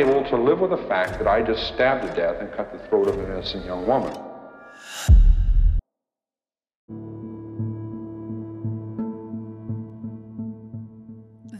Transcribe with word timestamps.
Unable 0.00 0.22
to 0.30 0.36
live 0.36 0.60
with 0.60 0.70
the 0.70 0.84
fact 0.92 1.12
that 1.18 1.26
I 1.26 1.42
just 1.42 1.62
stabbed 1.72 2.02
to 2.06 2.10
death 2.22 2.36
and 2.40 2.48
cut 2.56 2.66
the 2.72 2.78
throat 2.86 3.06
of 3.08 3.14
an 3.18 3.26
innocent 3.32 3.64
young 3.64 3.84
woman. 3.86 4.12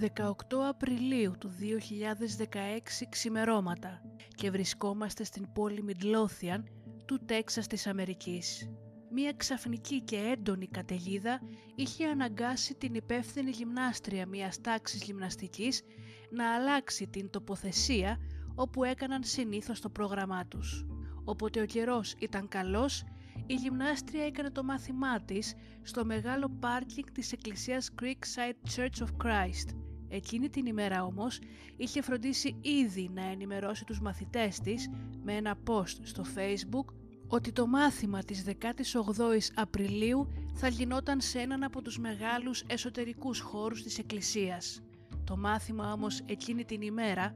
«18 0.00 0.68
Απριλίου 0.68 1.32
του 1.38 1.50
2016 1.58 3.08
ξημερώματα 3.08 4.02
και 4.34 4.50
βρισκόμαστε 4.50 5.24
στην 5.24 5.52
πόλη 5.52 5.82
Μιντλόθιαν 5.82 6.64
του 7.06 7.18
Τέξας 7.26 7.66
της 7.66 7.86
Αμερικής. 7.86 8.70
Μία 9.10 9.32
ξαφνική 9.36 10.00
και 10.00 10.16
έντονη 10.16 10.68
καταιγίδα 10.68 11.40
είχε 11.74 12.06
αναγκάσει 12.06 12.74
την 12.74 12.94
υπεύθυνη 12.94 13.50
γυμνάστρια 13.50 14.26
μιας 14.26 14.60
τάξης 14.60 15.02
γυμναστικής 15.02 15.82
να 16.30 16.54
αλλάξει 16.54 17.06
την 17.06 17.30
τοποθεσία 17.30 18.18
όπου 18.54 18.84
έκαναν 18.84 19.24
συνήθως 19.24 19.80
το 19.80 19.88
πρόγραμμά 19.88 20.46
τους. 20.46 20.86
Όποτε 21.24 21.60
ο 21.60 21.64
καιρός 21.64 22.14
ήταν 22.18 22.48
καλός, 22.48 23.04
η 23.46 23.54
γυμνάστρια 23.54 24.24
έκανε 24.24 24.50
το 24.50 24.64
μάθημά 24.64 25.20
της 25.20 25.54
στο 25.82 26.04
μεγάλο 26.04 26.48
πάρκινγκ 26.60 27.06
της 27.12 27.32
εκκλησίας 27.32 27.90
Creekside 28.02 28.76
Church 28.76 29.04
of 29.04 29.26
Christ. 29.26 29.76
Εκείνη 30.08 30.48
την 30.48 30.66
ημέρα 30.66 31.04
όμως 31.04 31.38
είχε 31.76 32.02
φροντίσει 32.02 32.56
ήδη 32.60 33.10
να 33.14 33.24
ενημερώσει 33.24 33.84
τους 33.84 34.00
μαθητές 34.00 34.60
της 34.60 34.88
με 35.22 35.34
ένα 35.34 35.56
post 35.66 35.96
στο 36.02 36.24
facebook 36.36 36.94
ότι 37.28 37.52
το 37.52 37.66
μάθημα 37.66 38.24
της 38.24 38.44
18ης 38.46 39.50
Απριλίου 39.54 40.28
θα 40.54 40.68
γινόταν 40.68 41.20
σε 41.20 41.38
έναν 41.38 41.62
από 41.62 41.82
τους 41.82 41.98
μεγάλους 41.98 42.64
εσωτερικούς 42.66 43.40
χώρους 43.40 43.82
της 43.82 43.98
εκκλησίας. 43.98 44.82
Το 45.28 45.36
μάθημα 45.36 45.92
όμως 45.92 46.20
εκείνη 46.26 46.64
την 46.64 46.82
ημέρα 46.82 47.34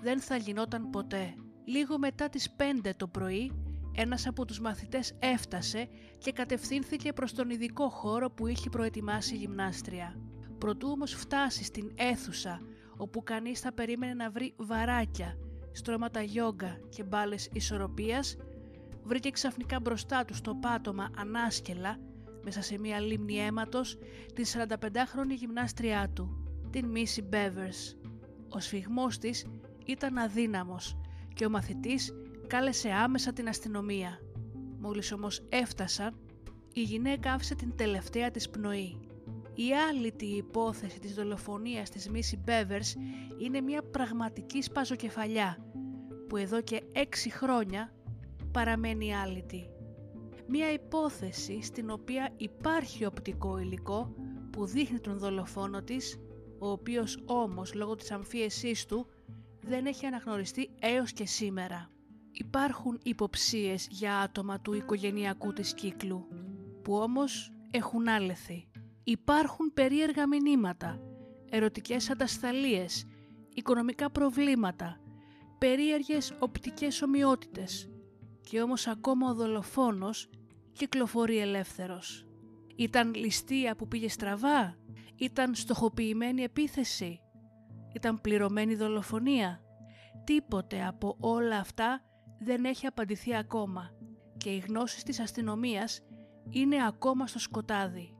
δεν 0.00 0.20
θα 0.20 0.36
γινόταν 0.36 0.90
ποτέ. 0.90 1.34
Λίγο 1.64 1.98
μετά 1.98 2.28
τις 2.28 2.54
5 2.82 2.90
το 2.96 3.06
πρωί, 3.08 3.52
ένας 3.94 4.26
από 4.26 4.44
τους 4.44 4.60
μαθητές 4.60 5.12
έφτασε 5.18 5.88
και 6.18 6.32
κατευθύνθηκε 6.32 7.12
προς 7.12 7.32
τον 7.32 7.50
ειδικό 7.50 7.88
χώρο 7.88 8.30
που 8.30 8.46
είχε 8.46 8.70
προετοιμάσει 8.70 9.34
η 9.34 9.38
γυμνάστρια. 9.38 10.16
Προτού 10.58 10.88
όμως 10.90 11.12
φτάσει 11.12 11.64
στην 11.64 11.92
αίθουσα, 11.94 12.60
όπου 12.96 13.22
κανείς 13.22 13.60
θα 13.60 13.72
περίμενε 13.72 14.14
να 14.14 14.30
βρει 14.30 14.54
βαράκια, 14.56 15.36
στρώματα 15.72 16.22
γιόγκα 16.22 16.78
και 16.88 17.04
μπάλες 17.04 17.48
ισορροπίας, 17.52 18.36
βρήκε 19.02 19.30
ξαφνικά 19.30 19.80
μπροστά 19.80 20.24
του 20.24 20.34
στο 20.34 20.54
πάτωμα 20.54 21.10
ανάσκελα, 21.16 21.98
μέσα 22.44 22.62
σε 22.62 22.78
μία 22.78 23.00
λίμνη 23.00 23.36
αίματος, 23.36 23.98
την 24.34 24.44
45χρονη 24.44 25.34
γυμνάστριά 25.36 26.08
του, 26.14 26.43
την 26.74 26.86
Μίση 26.86 27.22
Μπέβερς. 27.22 27.96
Ο 28.48 28.60
σφιγμός 28.60 29.18
της 29.18 29.46
ήταν 29.86 30.18
αδύναμος 30.18 30.96
και 31.34 31.46
ο 31.46 31.50
μαθητής 31.50 32.12
κάλεσε 32.46 32.90
άμεσα 32.90 33.32
την 33.32 33.48
αστυνομία. 33.48 34.18
Μόλις 34.78 35.12
όμως 35.12 35.42
έφτασαν, 35.48 36.18
η 36.72 36.82
γυναίκα 36.82 37.32
άφησε 37.32 37.54
την 37.54 37.76
τελευταία 37.76 38.30
της 38.30 38.50
πνοή. 38.50 38.98
Η 39.54 39.64
άλυτη 39.90 40.26
υπόθεση 40.26 41.00
της 41.00 41.14
δολοφονίας 41.14 41.90
της 41.90 42.08
Μίση 42.08 42.36
Μπέβερς 42.36 42.94
είναι 43.38 43.60
μια 43.60 43.82
πραγματική 43.82 44.62
σπαζοκεφαλιά 44.62 45.58
που 46.28 46.36
εδώ 46.36 46.60
και 46.60 46.82
έξι 46.92 47.30
χρόνια 47.30 47.92
παραμένει 48.52 49.16
άλυτη. 49.16 49.68
Μια 50.48 50.72
υπόθεση 50.72 51.62
στην 51.62 51.90
οποία 51.90 52.32
υπάρχει 52.36 53.04
οπτικό 53.04 53.58
υλικό 53.58 54.14
που 54.50 54.66
δείχνει 54.66 55.00
τον 55.00 55.18
δολοφόνο 55.18 55.82
της, 55.82 56.18
ο 56.64 56.70
οποίος 56.70 57.18
όμως 57.26 57.74
λόγω 57.74 57.94
της 57.94 58.10
αμφίεσής 58.10 58.86
του 58.86 59.06
δεν 59.60 59.86
έχει 59.86 60.06
αναγνωριστεί 60.06 60.70
έως 60.80 61.12
και 61.12 61.26
σήμερα. 61.26 61.90
Υπάρχουν 62.32 63.00
υποψίες 63.02 63.88
για 63.90 64.18
άτομα 64.18 64.60
του 64.60 64.74
οικογενειακού 64.74 65.52
της 65.52 65.74
κύκλου, 65.74 66.26
που 66.82 66.94
όμως 66.94 67.52
έχουν 67.70 68.08
άλεθει. 68.08 68.68
Υπάρχουν 69.04 69.72
περίεργα 69.74 70.26
μηνύματα, 70.26 71.00
ερωτικές 71.50 72.10
ατασταλίες, 72.10 73.06
οικονομικά 73.54 74.10
προβλήματα, 74.10 75.00
περίεργες 75.58 76.32
οπτικές 76.38 77.02
ομοιότητες 77.02 77.88
και 78.40 78.60
όμως 78.60 78.86
ακόμα 78.86 79.30
ο 79.30 79.34
δολοφόνος 79.34 80.28
κυκλοφορεί 80.72 81.38
ελεύθερος. 81.38 82.26
Ήταν 82.76 83.14
ληστεία 83.14 83.76
που 83.76 83.88
πήγε 83.88 84.08
στραβά, 84.08 84.76
ήταν 85.16 85.54
στοχοποιημένη 85.54 86.42
επίθεση, 86.42 87.20
ήταν 87.94 88.20
πληρωμένη 88.20 88.74
δολοφονία. 88.74 89.60
Τίποτε 90.24 90.86
από 90.86 91.16
όλα 91.20 91.58
αυτά 91.58 92.02
δεν 92.38 92.64
έχει 92.64 92.86
απαντηθεί 92.86 93.36
ακόμα 93.36 93.90
και 94.36 94.50
οι 94.50 94.58
γνώσεις 94.58 95.02
της 95.02 95.20
αστυνομίας 95.20 96.00
είναι 96.50 96.86
ακόμα 96.86 97.26
στο 97.26 97.38
σκοτάδι. 97.38 98.16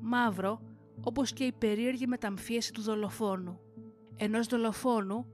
Μαύρο 0.00 0.60
όπως 1.00 1.32
και 1.32 1.44
η 1.44 1.52
περίεργη 1.52 2.06
μεταμφίεση 2.06 2.72
του 2.72 2.82
δολοφόνου. 2.82 3.58
Ενός 4.16 4.46
δολοφόνου 4.46 5.26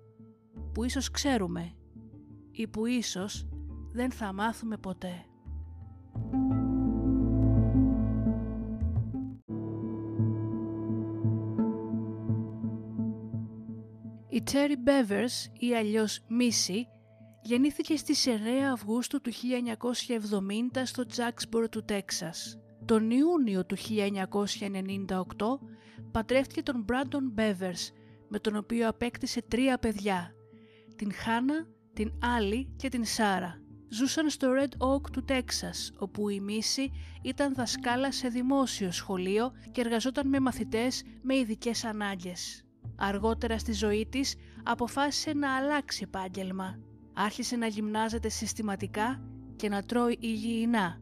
που 0.73 0.85
ίσως 0.85 1.11
ξέρουμε 1.11 1.73
ή 2.51 2.69
που 2.69 2.87
ίσως 2.87 3.49
δεν 3.93 4.11
θα 4.11 4.33
μάθουμε 4.33 4.77
ποτέ. 4.77 5.25
Η 14.45 14.51
Cherry 14.53 14.89
Bevers 14.89 15.53
ή 15.59 15.75
αλλιώς 15.75 16.21
Missy 16.41 16.81
γεννήθηκε 17.43 17.97
στις 17.97 18.27
9 18.27 18.31
Αυγούστου 18.73 19.21
του 19.21 19.31
1970 20.75 20.83
στο 20.85 21.05
Jacksboro 21.17 21.71
του 21.71 21.85
Τέξας. 21.85 22.59
Τον 22.85 23.11
Ιούνιο 23.11 23.67
του 23.67 23.77
1998 23.77 25.59
πατρεύτηκε 26.11 26.63
τον 26.63 26.85
Brandon 26.89 27.41
Bevers 27.41 27.93
με 28.29 28.39
τον 28.39 28.57
οποίο 28.57 28.89
απέκτησε 28.89 29.43
τρία 29.43 29.79
παιδιά, 29.79 30.35
την 30.97 31.13
Χάνα, 31.13 31.67
την 31.93 32.13
Άλλη 32.37 32.75
και 32.77 32.89
την 32.89 33.05
Σάρα. 33.05 33.63
ζούσαν 33.89 34.31
στο 34.31 34.53
Red 34.59 34.87
Oak 34.87 35.11
του 35.13 35.25
Τέξας, 35.25 35.93
όπου 35.99 36.29
η 36.29 36.41
Μίση 36.41 36.91
ήταν 37.23 37.55
δασκάλα 37.55 38.13
σε 38.13 38.29
δημόσιο 38.29 38.93
σχολείο 38.93 39.53
και 39.73 39.81
εργαζόταν 39.81 40.29
με 40.29 40.41
μαθητές 40.41 41.03
με 41.23 41.37
ειδικές 41.37 41.85
ανάγκες. 41.85 42.64
Αργότερα 42.97 43.59
στη 43.59 43.73
ζωή 43.73 44.07
της 44.11 44.35
αποφάσισε 44.63 45.33
να 45.33 45.57
αλλάξει 45.57 46.01
επάγγελμα. 46.05 46.79
Άρχισε 47.13 47.57
να 47.57 47.67
γυμνάζεται 47.67 48.29
συστηματικά 48.29 49.23
και 49.57 49.69
να 49.69 49.83
τρώει 49.83 50.17
υγιεινά. 50.21 51.01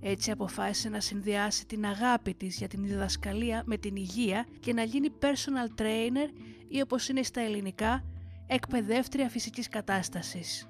Έτσι 0.00 0.30
αποφάσισε 0.30 0.88
να 0.88 1.00
συνδυάσει 1.00 1.66
την 1.66 1.84
αγάπη 1.86 2.34
της 2.34 2.56
για 2.56 2.68
την 2.68 2.84
διδασκαλία 2.84 3.62
με 3.66 3.76
την 3.76 3.96
υγεία 3.96 4.46
και 4.60 4.72
να 4.72 4.82
γίνει 4.82 5.08
personal 5.20 5.80
trainer 5.80 6.28
ή 6.68 6.80
όπως 6.80 7.08
είναι 7.08 7.22
στα 7.22 7.40
ελληνικά 7.40 8.04
εκπαιδεύτρια 8.46 9.28
φυσικής 9.28 9.68
κατάστασης. 9.68 10.68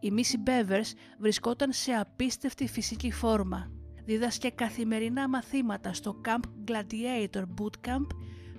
Η 0.00 0.10
Μίση 0.10 0.38
Μπέβερς 0.38 0.94
βρισκόταν 1.18 1.72
σε 1.72 1.92
απίστευτη 1.92 2.68
φυσική 2.68 3.12
φόρμα. 3.12 3.70
Δίδασκε 4.04 4.50
καθημερινά 4.50 5.28
μαθήματα 5.28 5.92
στο 5.92 6.20
Camp 6.24 6.70
Gladiator 6.70 7.42
Bootcamp, 7.42 8.06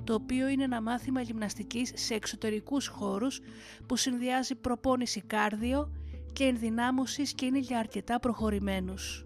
το 0.08 0.14
οποίο 0.14 0.48
είναι 0.48 0.64
ένα 0.64 0.82
μάθημα 0.82 1.22
γυμναστικής 1.22 1.92
σε 1.96 2.14
εξωτερικούς 2.14 2.88
χώρους 2.88 3.40
που 3.86 3.96
συνδυάζει 3.96 4.56
προπόνηση 4.56 5.22
κάρδιο 5.22 5.92
και 6.34 6.44
ενδυνάμωσης 6.44 7.34
και 7.34 7.46
είναι 7.46 7.60
για 7.60 7.80
αρκετά 7.80 8.20
προχωρημένους. 8.20 9.26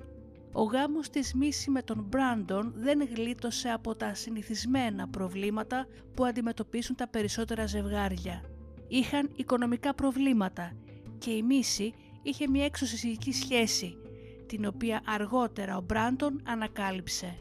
Ο 0.51 0.63
γάμος 0.63 1.09
της 1.09 1.33
Μίση 1.33 1.69
με 1.69 1.81
τον 1.81 2.05
Μπράντον 2.09 2.73
δεν 2.75 3.07
γλίτωσε 3.15 3.69
από 3.69 3.95
τα 3.95 4.13
συνηθισμένα 4.13 5.07
προβλήματα 5.07 5.87
που 6.13 6.25
αντιμετωπίσουν 6.25 6.95
τα 6.95 7.07
περισσότερα 7.07 7.65
ζευγάρια. 7.65 8.43
Είχαν 8.87 9.29
οικονομικά 9.35 9.93
προβλήματα 9.93 10.73
και 11.17 11.31
η 11.31 11.43
Μίση 11.43 11.93
είχε 12.21 12.47
μια 12.47 12.65
εξωσυζυγική 12.65 13.33
σχέση, 13.33 13.97
την 14.45 14.65
οποία 14.65 15.01
αργότερα 15.05 15.77
ο 15.77 15.81
Μπράντον 15.81 16.41
ανακάλυψε. 16.45 17.37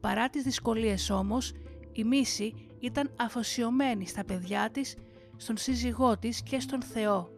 Παρά 0.00 0.28
τις 0.28 0.42
δυσκολίες 0.42 1.10
όμως, 1.10 1.52
η 1.92 2.04
Μίση 2.04 2.54
ήταν 2.80 3.14
αφοσιωμένη 3.16 4.06
στα 4.06 4.24
παιδιά 4.24 4.70
της, 4.70 4.96
στον 5.36 5.56
σύζυγό 5.56 6.18
της 6.18 6.42
και 6.42 6.60
στον 6.60 6.82
Θεό 6.82 7.30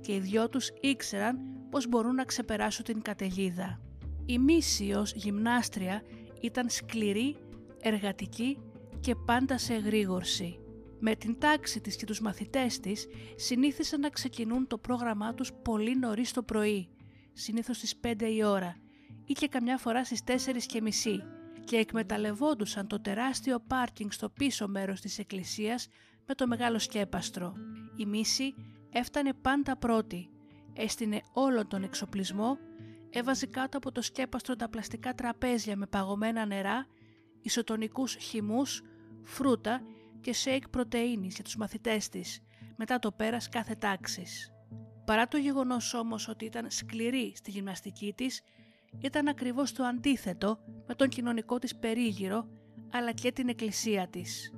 και 0.00 0.14
οι 0.14 0.18
δυο 0.18 0.48
τους 0.48 0.70
ήξεραν 0.80 1.38
πως 1.70 1.88
μπορούν 1.88 2.14
να 2.14 2.24
ξεπεράσουν 2.24 2.84
την 2.84 3.02
καταιγίδα. 3.02 3.80
Η 4.26 4.38
Μίση 4.38 4.92
ως 4.92 5.12
γυμνάστρια 5.12 6.02
ήταν 6.40 6.68
σκληρή, 6.68 7.36
εργατική 7.80 8.58
και 9.00 9.14
πάντα 9.14 9.58
σε 9.58 9.74
εγρήγορση. 9.74 10.56
Με 10.98 11.14
την 11.14 11.38
τάξη 11.38 11.80
της 11.80 11.96
και 11.96 12.04
τους 12.04 12.20
μαθητές 12.20 12.80
της 12.80 13.06
συνήθισαν 13.36 14.00
να 14.00 14.08
ξεκινούν 14.08 14.66
το 14.66 14.78
πρόγραμμά 14.78 15.34
τους 15.34 15.50
πολύ 15.62 15.98
νωρίς 15.98 16.32
το 16.32 16.42
πρωί, 16.42 16.88
συνήθως 17.32 17.76
στις 17.76 17.94
5 18.00 18.22
η 18.22 18.44
ώρα 18.44 18.76
ή 19.26 19.32
και 19.32 19.48
καμιά 19.48 19.78
φορά 19.78 20.04
στις 20.04 20.20
4 20.24 20.66
και 20.66 20.80
μισή 20.80 21.22
και 21.64 21.76
εκμεταλλευόντουσαν 21.76 22.86
το 22.86 23.00
τεράστιο 23.00 23.60
πάρκινγκ 23.66 24.10
στο 24.10 24.28
πίσω 24.28 24.68
μέρος 24.68 25.00
της 25.00 25.18
εκκλησίας 25.18 25.88
με 26.26 26.34
το 26.34 26.46
μεγάλο 26.46 26.78
σκέπαστρο. 26.78 27.54
Η 27.96 28.06
Μίση 28.06 28.54
έφτανε 28.90 29.32
πάντα 29.32 29.76
πρώτη, 29.76 30.28
έστεινε 30.72 31.20
όλον 31.32 31.68
τον 31.68 31.82
εξοπλισμό, 31.82 32.58
έβαζε 33.10 33.46
κάτω 33.46 33.76
από 33.76 33.92
το 33.92 34.02
σκέπαστρο 34.02 34.56
τα 34.56 34.68
πλαστικά 34.68 35.14
τραπέζια 35.14 35.76
με 35.76 35.86
παγωμένα 35.86 36.46
νερά, 36.46 36.86
ισοτονικούς 37.42 38.14
χυμούς, 38.14 38.82
φρούτα 39.22 39.80
και 40.20 40.32
σέικ 40.32 40.68
πρωτεΐνης 40.68 41.34
για 41.34 41.44
τους 41.44 41.56
μαθητές 41.56 42.08
της, 42.08 42.40
μετά 42.76 42.98
το 42.98 43.12
πέρας 43.12 43.48
κάθε 43.48 43.74
τάξης. 43.74 44.52
Παρά 45.04 45.28
το 45.28 45.36
γεγονός 45.36 45.94
όμως 45.94 46.28
ότι 46.28 46.44
ήταν 46.44 46.70
σκληρή 46.70 47.32
στη 47.36 47.50
γυμναστική 47.50 48.12
της, 48.16 48.40
ήταν 49.00 49.28
ακριβώς 49.28 49.72
το 49.72 49.84
αντίθετο 49.84 50.58
με 50.86 50.94
τον 50.94 51.08
κοινωνικό 51.08 51.58
της 51.58 51.76
περίγυρο, 51.76 52.48
αλλά 52.92 53.12
και 53.12 53.32
την 53.32 53.48
εκκλησία 53.48 54.08
της. 54.08 54.52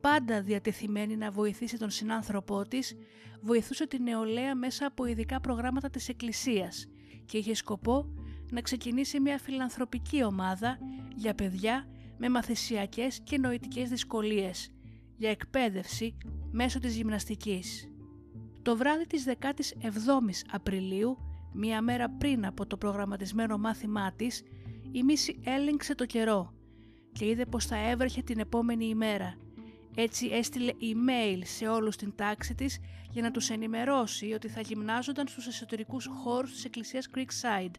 Πάντα 0.00 0.42
διατεθειμένη 0.42 1.16
να 1.16 1.30
βοηθήσει 1.30 1.78
τον 1.78 1.90
συνάνθρωπό 1.90 2.62
της, 2.62 2.96
βοηθούσε 3.40 3.86
την 3.86 4.02
νεολαία 4.02 4.54
μέσα 4.54 4.86
από 4.86 5.06
ειδικά 5.06 5.40
προγράμματα 5.40 5.90
της 5.90 6.08
εκκλησίας 6.08 6.86
και 7.24 7.38
είχε 7.38 7.54
σκοπό 7.54 8.14
να 8.50 8.60
ξεκινήσει 8.60 9.20
μια 9.20 9.38
φιλανθρωπική 9.38 10.24
ομάδα 10.24 10.78
για 11.14 11.34
παιδιά 11.34 11.86
με 12.18 12.28
μαθησιακές 12.28 13.20
και 13.24 13.38
νοητικές 13.38 13.88
δυσκολίες, 13.88 14.70
για 15.16 15.30
εκπαίδευση 15.30 16.16
μέσω 16.50 16.78
της 16.78 16.96
γυμναστικής. 16.96 17.88
Το 18.62 18.76
βράδυ 18.76 19.06
της 19.06 19.24
17ης 19.24 20.42
Απριλίου, 20.50 21.18
μία 21.52 21.82
μέρα 21.82 22.10
πριν 22.10 22.46
από 22.46 22.66
το 22.66 22.76
προγραμματισμένο 22.76 23.58
μάθημά 23.58 24.12
της, 24.12 24.42
η 24.92 25.02
Μίση 25.02 25.40
έλεγξε 25.44 25.94
το 25.94 26.06
καιρό 26.06 26.52
και 27.12 27.26
είδε 27.26 27.46
πως 27.46 27.66
θα 27.66 27.76
έβρεχε 27.90 28.22
την 28.22 28.38
επόμενη 28.38 28.86
ημέρα. 28.86 29.36
Έτσι 29.94 30.26
έστειλε 30.26 30.72
email 30.72 31.40
σε 31.44 31.68
όλους 31.68 31.96
την 31.96 32.12
τάξη 32.16 32.54
της 32.54 32.78
για 33.10 33.22
να 33.22 33.30
τους 33.30 33.50
ενημερώσει 33.50 34.32
ότι 34.32 34.48
θα 34.48 34.60
γυμνάζονταν 34.60 35.26
στους 35.26 35.46
εσωτερικούς 35.46 36.06
χώρους 36.06 36.52
της 36.52 36.64
εκκλησίας 36.64 37.08
Creekside, 37.14 37.74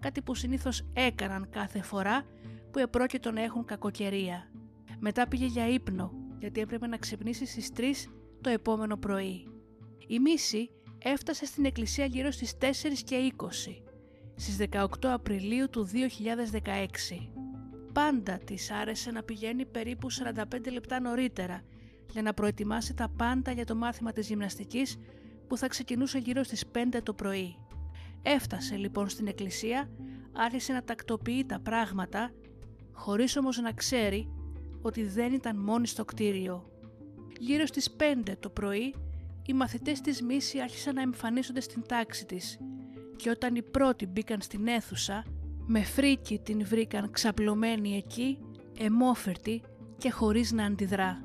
κάτι 0.00 0.22
που 0.22 0.34
συνήθως 0.34 0.84
έκαναν 0.92 1.48
κάθε 1.50 1.82
φορά 1.82 2.24
που 2.70 2.78
επρόκειτο 2.78 3.30
να 3.30 3.42
έχουν 3.42 3.64
κακοκαιρία. 3.64 4.50
Μετά 4.98 5.28
πήγε 5.28 5.46
για 5.46 5.68
ύπνο 5.68 6.12
γιατί 6.38 6.60
έπρεπε 6.60 6.86
να 6.86 6.96
ξυπνήσει 6.96 7.46
στις 7.46 7.70
3 7.76 7.82
το 8.40 8.50
επόμενο 8.50 8.96
πρωί. 8.96 9.46
Η 10.06 10.18
Μίση 10.18 10.70
έφτασε 11.02 11.46
στην 11.46 11.64
εκκλησία 11.64 12.04
γύρω 12.04 12.30
στις 12.30 12.54
4 12.60 12.64
και 13.04 13.32
20, 13.36 13.46
στις 14.34 14.56
18 14.56 14.86
Απριλίου 15.02 15.70
του 15.70 15.88
2016. 15.92 17.28
Πάντα 17.92 18.38
της 18.38 18.70
άρεσε 18.70 19.10
να 19.10 19.22
πηγαίνει 19.22 19.66
περίπου 19.66 20.08
45 20.12 20.72
λεπτά 20.72 21.00
νωρίτερα 21.00 21.62
για 22.10 22.22
να 22.22 22.34
προετοιμάσει 22.34 22.94
τα 22.94 23.08
πάντα 23.16 23.52
για 23.52 23.64
το 23.64 23.74
μάθημα 23.74 24.12
της 24.12 24.28
γυμναστικής 24.28 24.96
που 25.48 25.56
θα 25.56 25.68
ξεκινούσε 25.68 26.18
γύρω 26.18 26.42
στις 26.42 26.64
5 26.72 27.00
το 27.02 27.14
πρωί. 27.14 27.56
Έφτασε 28.22 28.76
λοιπόν 28.76 29.08
στην 29.08 29.26
εκκλησία, 29.26 29.90
άρχισε 30.32 30.72
να 30.72 30.82
τακτοποιεί 30.82 31.44
τα 31.44 31.60
πράγματα, 31.60 32.32
χωρίς 32.92 33.36
όμως 33.36 33.58
να 33.58 33.72
ξέρει 33.72 34.28
ότι 34.82 35.04
δεν 35.04 35.32
ήταν 35.32 35.56
μόνη 35.56 35.86
στο 35.86 36.04
κτίριο. 36.04 36.70
Γύρω 37.38 37.66
στις 37.66 37.96
5 37.98 38.32
το 38.40 38.50
πρωί, 38.50 38.94
οι 39.46 39.52
μαθητές 39.52 40.00
της 40.00 40.22
Μίση 40.22 40.60
άρχισαν 40.60 40.94
να 40.94 41.02
εμφανίζονται 41.02 41.60
στην 41.60 41.82
τάξη 41.88 42.26
της 42.26 42.58
και 43.16 43.30
όταν 43.30 43.54
οι 43.54 43.62
πρώτοι 43.62 44.06
μπήκαν 44.06 44.40
στην 44.40 44.66
αίθουσα, 44.66 45.24
με 45.66 45.82
φρίκι 45.82 46.38
την 46.38 46.64
βρήκαν 46.66 47.10
ξαπλωμένη 47.10 47.96
εκεί, 47.96 48.38
εμόφερτη 48.78 49.62
και 49.98 50.10
χωρίς 50.10 50.52
να 50.52 50.64
αντιδρά. 50.64 51.24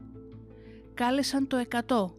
Κάλεσαν 0.94 1.48
το 1.48 1.64
100 1.88 2.16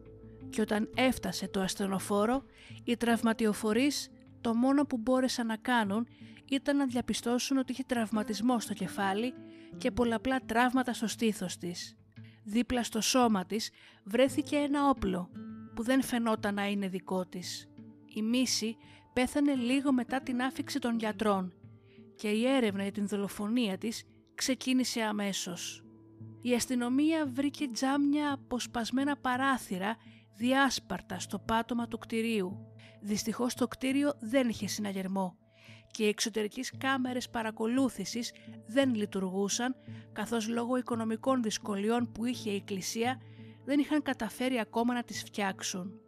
και 0.50 0.60
όταν 0.60 0.90
έφτασε 0.96 1.48
το 1.48 1.60
ασθενοφόρο, 1.60 2.44
οι 2.84 2.96
τραυματιοφορείς 2.96 4.08
το 4.40 4.54
μόνο 4.54 4.84
που 4.84 4.96
μπόρεσαν 4.96 5.46
να 5.46 5.56
κάνουν 5.56 6.06
ήταν 6.50 6.76
να 6.76 6.86
διαπιστώσουν 6.86 7.58
ότι 7.58 7.72
είχε 7.72 7.82
τραυματισμό 7.86 8.60
στο 8.60 8.74
κεφάλι 8.74 9.34
και 9.78 9.90
πολλαπλά 9.90 10.40
τραύματα 10.46 10.92
στο 10.92 11.06
στήθος 11.06 11.56
της. 11.56 11.96
Δίπλα 12.44 12.82
στο 12.82 13.00
σώμα 13.00 13.46
της 13.46 13.70
βρέθηκε 14.04 14.56
ένα 14.56 14.88
όπλο 14.88 15.30
που 15.78 15.84
δεν 15.84 16.02
φαινόταν 16.02 16.54
να 16.54 16.66
είναι 16.66 16.88
δικό 16.88 17.26
της. 17.26 17.68
Η 18.14 18.22
Μίση 18.22 18.76
πέθανε 19.12 19.54
λίγο 19.54 19.92
μετά 19.92 20.20
την 20.20 20.42
άφηξη 20.42 20.78
των 20.78 20.98
γιατρών 20.98 21.52
και 22.16 22.28
η 22.28 22.46
έρευνα 22.46 22.82
για 22.82 22.92
την 22.92 23.08
δολοφονία 23.08 23.78
της 23.78 24.04
ξεκίνησε 24.34 25.00
αμέσως. 25.00 25.84
Η 26.42 26.54
αστυνομία 26.54 27.26
βρήκε 27.26 27.66
τζάμια 27.72 28.32
αποσπασμένα 28.32 29.16
παράθυρα 29.16 29.96
διάσπαρτα 30.36 31.18
στο 31.18 31.38
πάτωμα 31.38 31.88
του 31.88 31.98
κτηρίου. 31.98 32.66
Δυστυχώς 33.00 33.54
το 33.54 33.68
κτίριο 33.68 34.12
δεν 34.20 34.48
είχε 34.48 34.66
συναγερμό 34.66 35.36
και 35.90 36.04
οι 36.04 36.08
εξωτερικές 36.08 36.72
κάμερες 36.78 37.30
παρακολούθησης 37.30 38.32
δεν 38.66 38.94
λειτουργούσαν 38.94 39.76
καθώς 40.12 40.48
λόγω 40.48 40.76
οικονομικών 40.76 41.42
δυσκολιών 41.42 42.12
που 42.12 42.24
είχε 42.24 42.50
η 42.50 42.54
Εκκλησία 42.54 43.20
δεν 43.68 43.78
είχαν 43.78 44.02
καταφέρει 44.02 44.58
ακόμα 44.58 44.94
να 44.94 45.02
τις 45.02 45.22
φτιάξουν. 45.22 46.00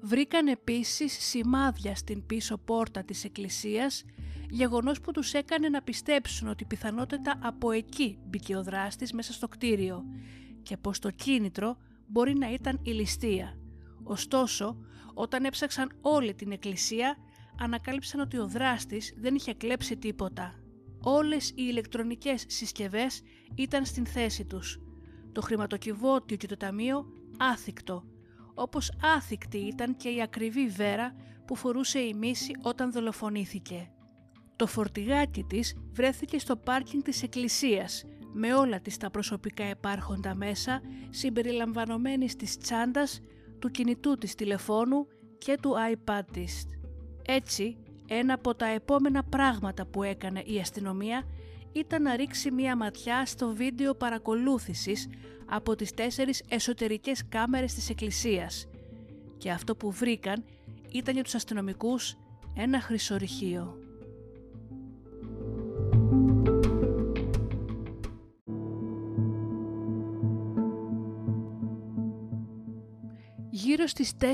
Βρήκαν 0.00 0.46
επίσης 0.46 1.12
σημάδια 1.12 1.94
στην 1.94 2.26
πίσω 2.26 2.58
πόρτα 2.58 3.04
της 3.04 3.24
εκκλησίας, 3.24 4.04
γεγονός 4.50 5.00
που 5.00 5.12
τους 5.12 5.32
έκανε 5.32 5.68
να 5.68 5.82
πιστέψουν 5.82 6.48
ότι 6.48 6.64
πιθανότατα 6.64 7.38
από 7.42 7.70
εκεί 7.70 8.18
μπήκε 8.26 8.56
ο 8.56 8.62
δράστης 8.62 9.12
μέσα 9.12 9.32
στο 9.32 9.48
κτίριο 9.48 10.04
και 10.62 10.76
πως 10.76 10.98
το 10.98 11.10
κίνητρο 11.10 11.76
μπορεί 12.06 12.38
να 12.38 12.52
ήταν 12.52 12.80
η 12.82 12.90
ληστεία. 12.90 13.58
Ωστόσο, 14.02 14.76
όταν 15.14 15.44
έψαξαν 15.44 15.92
όλη 16.00 16.34
την 16.34 16.52
εκκλησία, 16.52 17.16
ανακάλυψαν 17.60 18.20
ότι 18.20 18.38
ο 18.38 18.48
δράστης 18.48 19.14
δεν 19.16 19.34
είχε 19.34 19.54
κλέψει 19.54 19.96
τίποτα. 19.96 20.54
Όλες 21.00 21.48
οι 21.48 21.54
ηλεκτρονικές 21.56 22.44
συσκευές 22.48 23.22
ήταν 23.54 23.84
στην 23.84 24.06
θέση 24.06 24.44
τους. 24.44 24.80
Το 25.32 25.40
χρηματοκιβώτιο 25.40 26.36
και 26.36 26.46
το 26.46 26.56
ταμείο 26.56 27.06
άθικτο, 27.38 28.04
όπως 28.54 28.92
άθικτη 29.16 29.58
ήταν 29.58 29.96
και 29.96 30.08
η 30.08 30.22
ακριβή 30.22 30.66
βέρα 30.66 31.14
που 31.46 31.54
φορούσε 31.54 31.98
η 31.98 32.14
Μίση 32.14 32.52
όταν 32.62 32.92
δολοφονήθηκε. 32.92 33.90
Το 34.56 34.66
φορτηγάκι 34.66 35.42
της 35.42 35.76
βρέθηκε 35.92 36.38
στο 36.38 36.56
πάρκινγκ 36.56 37.02
της 37.02 37.22
εκκλησίας 37.22 38.04
με 38.32 38.54
όλα 38.54 38.80
τις 38.80 38.96
τα 38.96 39.10
προσωπικά 39.10 39.64
επάρχοντα 39.64 40.34
μέσα 40.34 40.80
συμπεριλαμβανομένης 41.10 42.36
της 42.36 42.56
τσάντας, 42.56 43.20
του 43.58 43.70
κινητού 43.70 44.16
της 44.18 44.34
τηλεφώνου 44.34 45.06
και 45.38 45.58
του 45.62 45.74
iPad 45.94 46.22
της. 46.32 46.66
Έτσι, 47.26 47.76
ένα 48.08 48.34
από 48.34 48.54
τα 48.54 48.66
επόμενα 48.66 49.24
πράγματα 49.24 49.86
που 49.86 50.02
έκανε 50.02 50.40
η 50.40 50.58
αστυνομία 50.58 51.24
ήταν 51.72 52.02
να 52.02 52.16
ρίξει 52.16 52.50
μία 52.50 52.76
ματιά 52.76 53.26
στο 53.26 53.54
βίντεο 53.54 53.94
παρακολούθησης 53.94 55.08
από 55.46 55.74
τις 55.74 55.90
τέσσερις 55.90 56.42
εσωτερικές 56.48 57.28
κάμερες 57.28 57.74
της 57.74 57.90
εκκλησίας 57.90 58.66
και 59.38 59.50
αυτό 59.50 59.76
που 59.76 59.90
βρήκαν 59.90 60.44
ήταν 60.90 61.14
για 61.14 61.22
τους 61.22 61.34
αστυνομικούς 61.34 62.16
ένα 62.54 62.80
χρυσορυχείο. 62.80 63.78
Γύρω 73.50 73.86
στις 73.86 74.12
4 74.20 74.24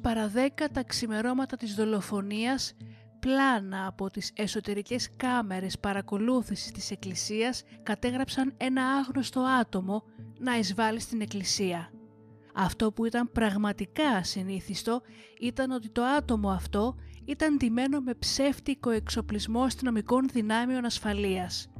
παρα 0.00 0.28
10 0.28 0.68
τα 0.72 0.82
ξημερώματα 0.84 1.56
της 1.56 1.74
δολοφονίας, 1.74 2.74
πλάνα 3.26 3.86
από 3.86 4.10
τις 4.10 4.32
εσωτερικές 4.34 5.08
κάμερες 5.16 5.78
παρακολούθησης 5.78 6.72
της 6.72 6.90
εκκλησίας 6.90 7.62
κατέγραψαν 7.82 8.54
ένα 8.56 8.84
άγνωστο 8.84 9.40
άτομο 9.40 10.02
να 10.38 10.58
εισβάλλει 10.58 11.00
στην 11.00 11.20
εκκλησία. 11.20 11.90
Αυτό 12.54 12.92
που 12.92 13.04
ήταν 13.04 13.32
πραγματικά 13.32 14.08
ασυνήθιστο 14.08 15.02
ήταν 15.40 15.70
ότι 15.70 15.88
το 15.88 16.02
άτομο 16.02 16.50
αυτό 16.50 16.94
ήταν 17.24 17.56
ντυμένο 17.56 18.00
με 18.00 18.14
ψεύτικο 18.14 18.90
εξοπλισμό 18.90 19.62
αστυνομικών 19.62 20.28
δυνάμεων 20.32 20.84
ασφαλείας. 20.84 21.70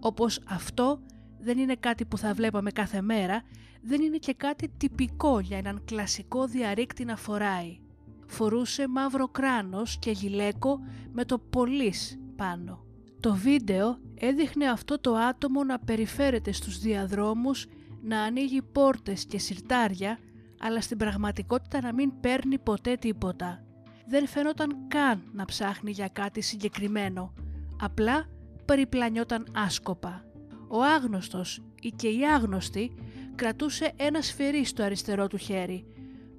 Όπως 0.00 0.40
αυτό 0.48 1.00
δεν 1.38 1.58
είναι 1.58 1.76
κάτι 1.80 2.04
που 2.04 2.18
θα 2.18 2.34
βλέπαμε 2.34 2.70
κάθε 2.70 3.00
μέρα, 3.00 3.42
δεν 3.82 4.00
είναι 4.00 4.16
και 4.16 4.34
κάτι 4.34 4.68
τυπικό 4.76 5.40
για 5.40 5.58
έναν 5.58 5.82
κλασικό 5.84 6.46
διαρρήκτη 6.46 7.04
να 7.04 7.16
φοράει. 7.16 7.78
Φορούσε 8.26 8.88
μαύρο 8.88 9.28
κράνος 9.28 9.98
και 9.98 10.10
γυλαίκο 10.10 10.78
με 11.12 11.24
το 11.24 11.38
«πολύς» 11.38 12.18
πάνω. 12.36 12.84
Το 13.20 13.34
βίντεο 13.34 13.98
έδειχνε 14.14 14.66
αυτό 14.66 15.00
το 15.00 15.14
άτομο 15.14 15.64
να 15.64 15.78
περιφέρεται 15.78 16.52
στους 16.52 16.78
διαδρόμους, 16.78 17.66
να 18.02 18.20
ανοίγει 18.20 18.62
πόρτες 18.62 19.24
και 19.26 19.38
συρτάρια, 19.38 20.18
αλλά 20.60 20.80
στην 20.80 20.96
πραγματικότητα 20.96 21.80
να 21.80 21.92
μην 21.94 22.20
παίρνει 22.20 22.58
ποτέ 22.58 22.94
τίποτα. 22.94 23.64
Δεν 24.06 24.26
φαινόταν 24.26 24.88
καν 24.88 25.22
να 25.32 25.44
ψάχνει 25.44 25.90
για 25.90 26.08
κάτι 26.08 26.40
συγκεκριμένο, 26.40 27.32
απλά 27.80 28.26
περιπλανιόταν 28.64 29.46
άσκοπα. 29.54 30.24
Ο 30.68 30.82
άγνωστος 30.82 31.62
ή 31.80 31.88
και 31.88 32.08
η 32.08 32.26
άγνωστη 32.34 32.94
κρατούσε 33.34 33.92
ένα 33.96 34.22
σφυρί 34.22 34.64
στο 34.64 34.82
αριστερό 34.82 35.26
του 35.26 35.36
χέρι, 35.36 35.86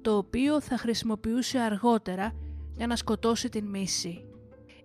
το 0.00 0.16
οποίο 0.16 0.60
θα 0.60 0.78
χρησιμοποιούσε 0.78 1.58
αργότερα 1.58 2.32
για 2.76 2.86
να 2.86 2.96
σκοτώσει 2.96 3.48
την 3.48 3.64
Μίση. 3.64 4.24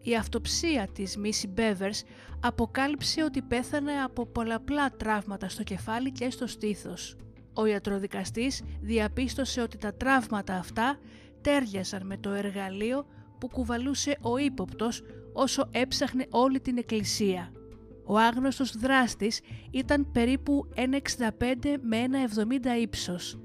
Η 0.02 0.16
αυτοψία 0.16 0.88
της 0.94 1.18
Μίση 1.18 1.48
Μπέβερς 1.48 2.04
αποκάλυψε 2.40 3.24
ότι 3.24 3.42
πέθανε 3.42 3.92
από 3.92 4.26
πολλαπλά 4.26 4.92
τραύματα 4.92 5.50
στο 5.50 5.64
κεφάλι 5.64 6.12
και 6.12 6.30
στο 6.30 6.48
στήθος. 6.48 7.16
Ο 7.54 7.66
ιατροδικαστής 7.66 8.62
διαπίστωσε 8.82 9.62
ότι 9.62 9.78
τα 9.78 9.94
τραύματα 9.94 10.56
αυτά 10.56 10.98
τέριασαν 11.42 12.06
με 12.06 12.18
το 12.18 12.30
εργαλείο 12.30 13.06
που 13.40 13.48
κουβαλούσε 13.48 14.18
ο 14.22 14.38
ύποπτος 14.38 15.02
όσο 15.34 15.70
έψαχνε 15.72 16.28
όλη 16.30 16.60
την 16.60 16.78
εκκλησία. 16.78 17.52
Ο 18.06 18.18
άγνωστος 18.18 18.78
δράστης 18.78 19.40
ήταν 19.72 20.12
περίπου 20.12 20.70
1,65 20.76 21.78
με 21.82 22.06
1,70 22.76 22.82
ύψος, 22.82 23.40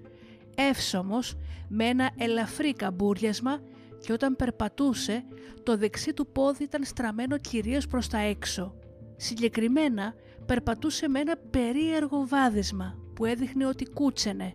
εύσωμος 0.59 1.35
με 1.69 1.85
ένα 1.85 2.11
ελαφρύ 2.17 2.73
καμπούριασμα 2.73 3.61
και 4.01 4.13
όταν 4.13 4.37
περπατούσε 4.37 5.25
το 5.63 5.77
δεξί 5.77 6.13
του 6.13 6.27
πόδι 6.27 6.63
ήταν 6.63 6.85
στραμμένο 6.85 7.39
κυρίως 7.39 7.87
προς 7.87 8.09
τα 8.09 8.19
έξω. 8.19 8.75
Συγκεκριμένα 9.17 10.15
περπατούσε 10.47 11.09
με 11.09 11.21
ένα 11.21 11.37
περίεργο 11.51 12.27
βάδισμα 12.27 12.99
που 13.15 13.25
έδειχνε 13.25 13.67
ότι 13.67 13.85
κούτσενε, 13.85 14.55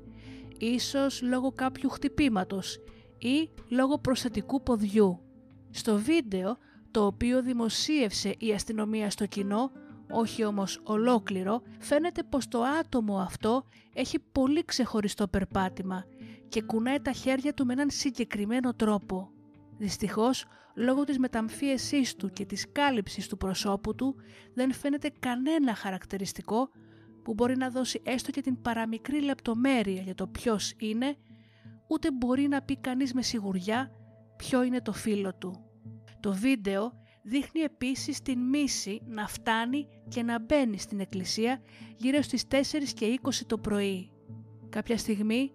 ίσως 0.58 1.22
λόγω 1.22 1.52
κάποιου 1.52 1.90
χτυπήματος 1.90 2.80
ή 3.18 3.50
λόγω 3.70 3.98
προσθετικού 3.98 4.64
ποδιού. 4.64 5.20
Στο 5.70 5.98
βίντεο, 5.98 6.58
το 6.92 7.06
οποίο 7.06 7.42
δημοσίευσε 7.42 8.36
η 8.38 8.54
αστυνομία 8.54 9.10
στο 9.10 9.26
κοινό, 9.26 9.72
όχι 10.10 10.46
όμως 10.46 10.80
ολόκληρο, 10.84 11.62
φαίνεται 11.80 12.24
πως 12.24 12.48
το 12.48 12.62
άτομο 12.62 13.18
αυτό 13.18 13.66
έχει 13.94 14.20
πολύ 14.32 14.66
ξεχωριστό 14.66 15.28
περπάτημα 15.28 16.06
και 16.50 16.62
κουνάει 16.62 17.00
τα 17.00 17.12
χέρια 17.12 17.54
του 17.54 17.66
με 17.66 17.74
έναν 17.74 17.90
συγκεκριμένο 17.90 18.74
τρόπο. 18.74 19.30
Δυστυχώς, 19.78 20.46
λόγω 20.76 21.04
της 21.04 21.18
μεταμφίεσής 21.18 22.16
του 22.16 22.30
και 22.30 22.46
της 22.46 22.72
κάλυψης 22.72 23.28
του 23.28 23.38
προσώπου 23.38 23.96
του, 23.96 24.16
δεν 24.54 24.74
φαίνεται 24.74 25.12
κανένα 25.20 25.76
χαρακτηριστικό 25.76 26.70
που 27.24 27.34
μπορεί 27.34 27.58
να 27.58 27.70
δώσει 27.70 28.02
έστω 28.04 28.32
και 28.32 28.42
την 28.42 28.62
παραμικρή 28.62 29.22
λεπτομέρεια 29.22 30.02
για 30.02 30.16
το 30.16 30.28
ποιος 30.28 30.74
είναι, 30.78 31.16
ούτε 31.88 32.12
μπορεί 32.12 32.48
να 32.48 32.62
πει 32.62 32.78
κανείς 32.78 33.14
με 33.14 33.22
σιγουριά 33.22 33.92
ποιο 34.38 34.64
είναι 34.64 34.82
το 34.82 34.92
φίλο 34.92 35.36
του. 35.36 35.66
Το 36.20 36.34
βίντεο 36.34 37.03
δείχνει 37.24 37.62
επίσης 37.62 38.22
την 38.22 38.40
μίση 38.40 39.02
να 39.06 39.28
φτάνει 39.28 39.88
και 40.08 40.24
να 40.24 40.40
μπαίνει 40.40 40.78
στην 40.78 41.00
εκκλησία 41.00 41.62
γύρω 41.98 42.22
στις 42.22 42.44
4 42.52 42.56
και 42.94 43.20
20 43.22 43.30
το 43.48 43.58
πρωί. 43.58 44.12
Κάποια 44.70 44.98
στιγμή 44.98 45.52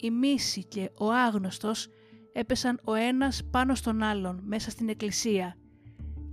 η 0.00 0.10
μίση 0.10 0.64
και 0.64 0.90
ο 0.98 1.12
άγνωστος 1.12 1.88
έπεσαν 2.32 2.80
ο 2.84 2.94
ένας 2.94 3.42
πάνω 3.50 3.74
στον 3.74 4.02
άλλον 4.02 4.40
μέσα 4.44 4.70
στην 4.70 4.88
εκκλησία 4.88 5.56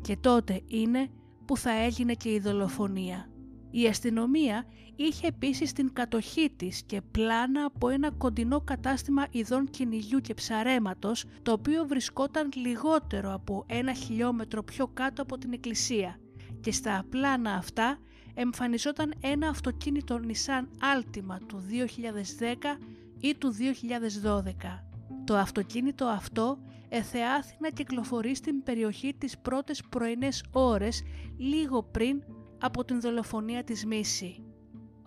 και 0.02 0.18
τότε 0.18 0.62
είναι 0.68 1.10
που 1.46 1.58
θα 1.58 1.72
έγινε 1.72 2.14
και 2.14 2.34
η 2.34 2.40
δολοφονία. 2.40 3.29
Η 3.72 3.88
αστυνομία 3.88 4.66
είχε 4.96 5.28
επίσης 5.28 5.74
την 5.74 5.94
κατοχή 5.94 6.50
της 6.56 6.84
και 6.86 7.02
πλάνα 7.12 7.66
από 7.66 7.90
ένα 7.90 8.12
κοντινό 8.12 8.62
κατάστημα 8.62 9.26
ειδών 9.32 9.70
κυνηγιού 9.70 10.20
και 10.20 10.34
ψαρέματος 10.34 11.26
το 11.42 11.52
οποίο 11.52 11.86
βρισκόταν 11.86 12.50
λιγότερο 12.56 13.34
από 13.34 13.66
ένα 13.68 13.94
χιλιόμετρο 13.94 14.64
πιο 14.64 14.88
κάτω 14.88 15.22
από 15.22 15.38
την 15.38 15.54
εκκλησία 15.54 16.20
και 16.62 16.72
στα 16.72 17.06
πλάνα 17.10 17.54
αυτά 17.54 17.98
εμφανιζόταν 18.34 19.14
ένα 19.22 19.48
αυτοκίνητο 19.48 20.20
Nissan 20.28 20.64
Altima 20.64 21.38
του 21.48 21.64
2010 22.40 22.80
ή 23.20 23.36
του 23.36 23.54
2012. 23.54 24.84
Το 25.24 25.36
αυτοκίνητο 25.38 26.06
αυτό 26.06 26.60
εθεάθη 26.90 27.56
να 27.60 27.70
κυκλοφορεί 27.70 28.36
στην 28.36 28.64
περιοχή 28.64 29.14
τις 29.18 29.38
πρώτες 29.40 29.84
πρωινές 29.90 30.44
ώρες 30.52 31.04
λίγο 31.38 31.84
πριν 31.84 32.24
από 32.60 32.86
την 32.86 33.02
δολοφονία 33.02 33.64
της 33.64 33.86
Μίση. 33.86 34.44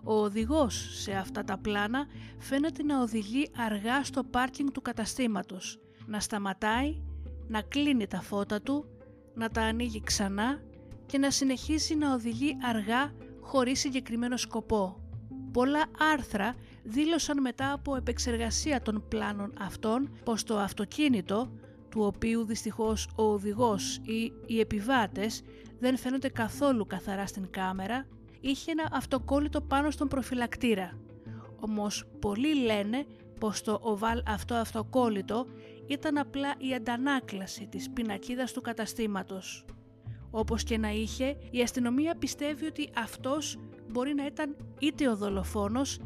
Ο 0.03 0.13
οδηγός 0.13 1.01
σε 1.01 1.13
αυτά 1.13 1.43
τα 1.43 1.57
πλάνα 1.57 2.05
φαίνεται 2.37 2.83
να 2.83 3.01
οδηγεί 3.01 3.49
αργά 3.57 4.03
στο 4.03 4.23
πάρκινγκ 4.23 4.69
του 4.69 4.81
καταστήματος, 4.81 5.79
να 6.05 6.19
σταματάει, 6.19 7.01
να 7.47 7.61
κλείνει 7.61 8.07
τα 8.07 8.21
φώτα 8.21 8.61
του, 8.61 8.85
να 9.33 9.49
τα 9.49 9.61
ανοίγει 9.61 10.01
ξανά 10.01 10.61
και 11.05 11.17
να 11.17 11.31
συνεχίζει 11.31 11.95
να 11.95 12.13
οδηγεί 12.13 12.57
αργά 12.63 13.11
χωρίς 13.41 13.79
συγκεκριμένο 13.79 14.37
σκοπό. 14.37 14.97
Πολλά 15.51 15.83
άρθρα 16.13 16.55
δήλωσαν 16.83 17.41
μετά 17.41 17.73
από 17.73 17.95
επεξεργασία 17.95 18.81
των 18.81 19.05
πλάνων 19.07 19.53
αυτών 19.59 20.17
πως 20.23 20.43
το 20.43 20.59
αυτοκίνητο, 20.59 21.51
του 21.93 22.03
οποίου 22.03 22.45
δυστυχώς 22.45 23.07
ο 23.15 23.23
οδηγός 23.23 23.97
ή 23.97 24.33
οι 24.45 24.59
επιβάτες 24.59 25.41
δεν 25.79 25.97
φαίνονται 25.97 26.29
καθόλου 26.29 26.85
καθαρά 26.85 27.27
στην 27.27 27.49
κάμερα, 27.49 28.07
είχε 28.41 28.71
ένα 28.71 28.89
αυτοκόλλητο 28.91 29.61
πάνω 29.61 29.91
στον 29.91 30.07
προφυλακτήρα. 30.07 30.97
Όμως 31.59 32.05
πολλοί 32.19 32.55
λένε 32.55 33.05
πως 33.39 33.61
το 33.61 33.79
οβάλ 33.81 34.23
αυτό 34.25 34.53
αυτοκόλλητο 34.53 35.45
ήταν 35.87 36.17
απλά 36.17 36.53
η 36.57 36.73
αντανάκλαση 36.73 37.67
της 37.67 37.89
πινακίδας 37.89 38.53
του 38.53 38.61
καταστήματος. 38.61 39.65
Όπως 40.31 40.63
και 40.63 40.77
να 40.77 40.89
είχε, 40.89 41.37
η 41.51 41.61
αστυνομία 41.61 42.15
πιστεύει 42.15 42.65
ότι 42.65 42.89
αυτός 42.95 43.57
μπορεί 43.91 44.13
να 44.13 44.25
ήταν 44.25 44.55
είτε 44.79 45.09
ο 45.09 45.15
δολοφόνος 45.15 45.99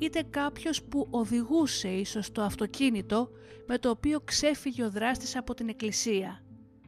είτε 0.00 0.22
κάποιος 0.30 0.82
που 0.82 1.06
οδηγούσε 1.10 1.88
ίσως 1.88 2.32
το 2.32 2.42
αυτοκίνητο 2.42 3.30
με 3.66 3.78
το 3.78 3.90
οποίο 3.90 4.20
ξέφυγε 4.20 4.84
ο 4.84 4.90
δράστης 4.90 5.36
από 5.36 5.54
την 5.54 5.68
εκκλησία. 5.68 6.42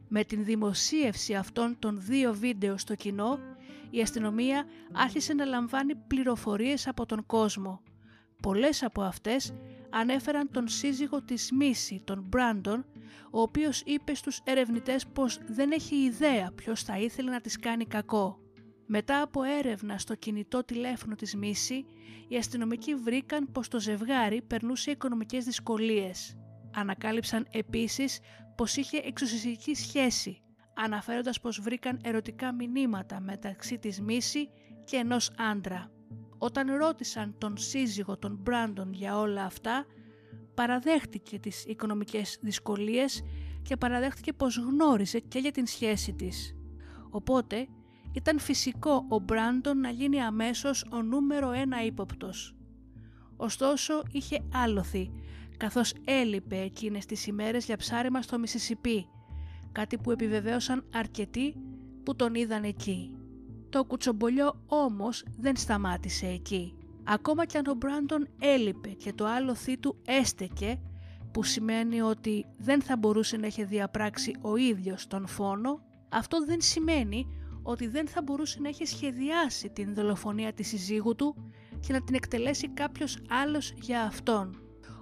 Με 0.07 0.23
την 0.23 0.43
δημοσίευση 0.43 1.33
αυτών 1.35 1.75
των 1.79 2.01
δύο 2.01 2.33
βίντεο 2.33 2.77
στο 2.77 2.95
κοινό, 2.95 3.39
η 3.89 4.01
αστυνομία 4.01 4.65
άρχισε 4.93 5.33
να 5.33 5.45
λαμβάνει 5.45 5.95
πληροφορίες 5.95 6.87
από 6.87 7.05
τον 7.05 7.25
κόσμο. 7.25 7.81
Πολλές 8.41 8.83
από 8.83 9.01
αυτές 9.01 9.53
ανέφεραν 9.89 10.51
τον 10.51 10.67
σύζυγο 10.67 11.21
της 11.21 11.51
Μίση, 11.51 12.01
τον 12.03 12.25
Μπράντον, 12.27 12.85
ο 13.31 13.41
οποίος 13.41 13.81
είπε 13.85 14.15
στους 14.15 14.39
ερευνητές 14.43 15.07
πως 15.07 15.39
δεν 15.47 15.71
έχει 15.71 15.95
ιδέα 15.95 16.51
ποιος 16.55 16.83
θα 16.83 16.97
ήθελε 16.99 17.31
να 17.31 17.41
της 17.41 17.59
κάνει 17.59 17.85
κακό. 17.85 18.42
Μετά 18.85 19.21
από 19.21 19.43
έρευνα 19.43 19.97
στο 19.97 20.15
κινητό 20.15 20.63
τηλέφωνο 20.63 21.15
της 21.15 21.35
Μίση, 21.35 21.85
οι 22.27 22.35
αστυνομικοί 22.37 22.95
βρήκαν 22.95 23.51
πως 23.51 23.67
το 23.67 23.79
ζευγάρι 23.79 24.41
περνούσε 24.41 24.91
οικονομικές 24.91 25.45
δυσκολίες. 25.45 26.37
Ανακάλυψαν 26.75 27.47
επίσης 27.51 28.19
πως 28.55 28.75
είχε 28.75 28.97
εξωσυστική 28.97 29.75
σχέση, 29.75 30.41
αναφέροντας 30.75 31.39
πως 31.39 31.59
βρήκαν 31.59 31.99
ερωτικά 32.03 32.53
μηνύματα 32.53 33.19
μεταξύ 33.19 33.79
της 33.79 34.01
Μίση 34.01 34.49
και 34.83 34.95
ενός 34.95 35.31
άντρα. 35.37 35.91
Όταν 36.37 36.75
ρώτησαν 36.75 37.35
τον 37.37 37.57
σύζυγο 37.57 38.17
των 38.17 38.39
Μπράντον 38.41 38.93
για 38.93 39.19
όλα 39.19 39.43
αυτά, 39.43 39.85
παραδέχτηκε 40.53 41.39
τις 41.39 41.65
οικονομικές 41.65 42.39
δυσκολίες 42.41 43.23
και 43.61 43.77
παραδέχτηκε 43.77 44.33
πως 44.33 44.57
γνώριζε 44.57 45.19
και 45.19 45.39
για 45.39 45.51
την 45.51 45.65
σχέση 45.65 46.13
της. 46.13 46.55
Οπότε 47.09 47.67
ήταν 48.13 48.39
φυσικό 48.39 49.05
ο 49.09 49.19
Μπράντον 49.19 49.79
να 49.79 49.89
γίνει 49.89 50.21
αμέσως 50.21 50.85
ο 50.91 51.01
νούμερο 51.01 51.51
ένα 51.51 51.83
ύποπτος. 51.83 52.55
Ωστόσο 53.37 54.03
είχε 54.11 54.43
άλοθη, 54.53 55.11
καθώς 55.57 55.93
έλειπε 56.05 56.57
εκείνες 56.57 57.05
τις 57.05 57.27
ημέρες 57.27 57.65
για 57.65 57.77
ψάρεμα 57.77 58.21
στο 58.21 58.39
Μισισιπί, 58.39 59.07
κάτι 59.71 59.97
που 59.97 60.11
επιβεβαίωσαν 60.11 60.85
αρκετοί 60.93 61.55
που 62.03 62.15
τον 62.15 62.35
είδαν 62.35 62.63
εκεί. 62.63 63.17
Το 63.69 63.83
κουτσομπολιό 63.83 64.63
όμως 64.65 65.25
δεν 65.37 65.55
σταμάτησε 65.55 66.27
εκεί. 66.27 66.77
Ακόμα 67.03 67.45
κι 67.45 67.57
αν 67.57 67.67
ο 67.67 67.73
Μπράντον 67.73 68.27
έλειπε 68.39 68.89
και 68.89 69.13
το 69.13 69.25
άλοθή 69.25 69.77
του 69.77 70.01
έστεκε, 70.05 70.79
που 71.31 71.43
σημαίνει 71.43 72.01
ότι 72.01 72.45
δεν 72.57 72.81
θα 72.81 72.97
μπορούσε 72.97 73.37
να 73.37 73.45
έχει 73.45 73.63
διαπράξει 73.63 74.35
ο 74.41 74.55
ίδιος 74.55 75.07
τον 75.07 75.27
φόνο, 75.27 75.83
αυτό 76.09 76.45
δεν 76.45 76.61
σημαίνει 76.61 77.27
ότι 77.63 77.87
δεν 77.87 78.07
θα 78.07 78.21
μπορούσε 78.21 78.59
να 78.61 78.69
έχει 78.69 78.85
σχεδιάσει 78.85 79.69
την 79.69 79.93
δολοφονία 79.93 80.53
της 80.53 80.67
συζύγου 80.67 81.15
του 81.15 81.35
και 81.79 81.93
να 81.93 82.01
την 82.03 82.15
εκτελέσει 82.15 82.69
κάποιος 82.69 83.17
άλλος 83.29 83.73
για 83.81 84.01
αυτόν. 84.01 84.57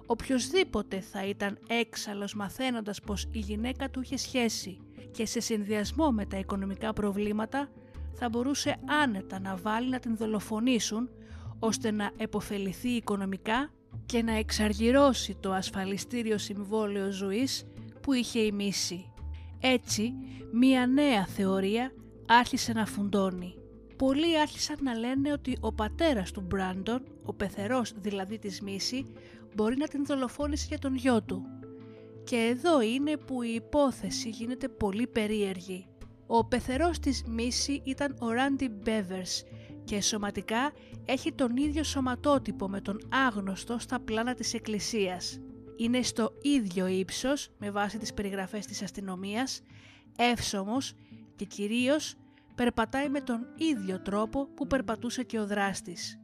Οποιοςδήποτε 0.06 1.00
θα 1.00 1.26
ήταν 1.26 1.58
έξαλλος 1.68 2.34
μαθαίνοντας 2.34 3.00
πως 3.00 3.28
η 3.32 3.38
γυναίκα 3.38 3.90
του 3.90 4.00
είχε 4.00 4.16
σχέση 4.16 4.78
και 5.10 5.26
σε 5.26 5.40
συνδυασμό 5.40 6.10
με 6.10 6.26
τα 6.26 6.38
οικονομικά 6.38 6.92
προβλήματα 6.92 7.68
θα 8.12 8.28
μπορούσε 8.28 8.76
άνετα 9.02 9.40
να 9.40 9.56
βάλει 9.56 9.88
να 9.88 9.98
την 9.98 10.16
δολοφονήσουν 10.16 11.10
ώστε 11.58 11.90
να 11.90 12.10
επωφεληθεί 12.16 12.88
οικονομικά 12.88 13.70
και 14.06 14.22
να 14.22 14.32
εξαργυρώσει 14.32 15.36
το 15.40 15.52
ασφαλιστήριο 15.52 16.38
συμβόλαιο 16.38 17.10
ζωής 17.10 17.64
που 18.00 18.12
είχε 18.12 18.38
ημίσει. 18.38 19.12
Έτσι, 19.60 20.12
μία 20.52 20.86
νέα 20.86 21.26
θεωρία 21.26 21.92
άρχισε 22.38 22.72
να 22.72 22.86
φουντώνει. 22.86 23.54
Πολλοί 23.96 24.40
άρχισαν 24.40 24.76
να 24.82 24.94
λένε 24.94 25.32
ότι 25.32 25.56
ο 25.60 25.72
πατέρας 25.72 26.30
του 26.30 26.40
Μπράντον, 26.40 27.02
ο 27.24 27.34
πεθερός 27.34 27.92
δηλαδή 27.96 28.38
της 28.38 28.60
Μίση, 28.60 29.06
μπορεί 29.54 29.76
να 29.76 29.88
την 29.88 30.06
δολοφόνησε 30.06 30.66
για 30.68 30.78
τον 30.78 30.94
γιο 30.94 31.22
του. 31.22 31.42
Και 32.24 32.36
εδώ 32.36 32.80
είναι 32.80 33.16
που 33.16 33.42
η 33.42 33.54
υπόθεση 33.54 34.28
γίνεται 34.28 34.68
πολύ 34.68 35.06
περίεργη. 35.06 35.86
Ο 36.26 36.44
πεθερός 36.44 36.98
της 36.98 37.22
Μίση 37.26 37.82
ήταν 37.84 38.16
ο 38.20 38.30
Ράντι 38.30 38.68
Μπέβερς 38.68 39.42
και 39.84 40.00
σωματικά 40.00 40.72
έχει 41.04 41.32
τον 41.32 41.56
ίδιο 41.56 41.84
σωματότυπο 41.84 42.68
με 42.68 42.80
τον 42.80 43.00
άγνωστο 43.26 43.78
στα 43.78 44.00
πλάνα 44.00 44.34
της 44.34 44.54
εκκλησίας. 44.54 45.38
Είναι 45.76 46.02
στο 46.02 46.32
ίδιο 46.42 46.86
ύψος 46.86 47.48
με 47.58 47.70
βάση 47.70 47.98
τις 47.98 48.14
περιγραφές 48.14 48.66
της 48.66 48.82
αστυνομίας, 48.82 49.60
εύσωμος 50.16 50.92
και 51.36 51.44
κυρίως 51.44 52.16
περπατάει 52.54 53.08
με 53.08 53.20
τον 53.20 53.46
ίδιο 53.56 54.00
τρόπο 54.00 54.46
που 54.46 54.66
περπατούσε 54.66 55.22
και 55.22 55.38
ο 55.38 55.46
δράστης. 55.46 56.20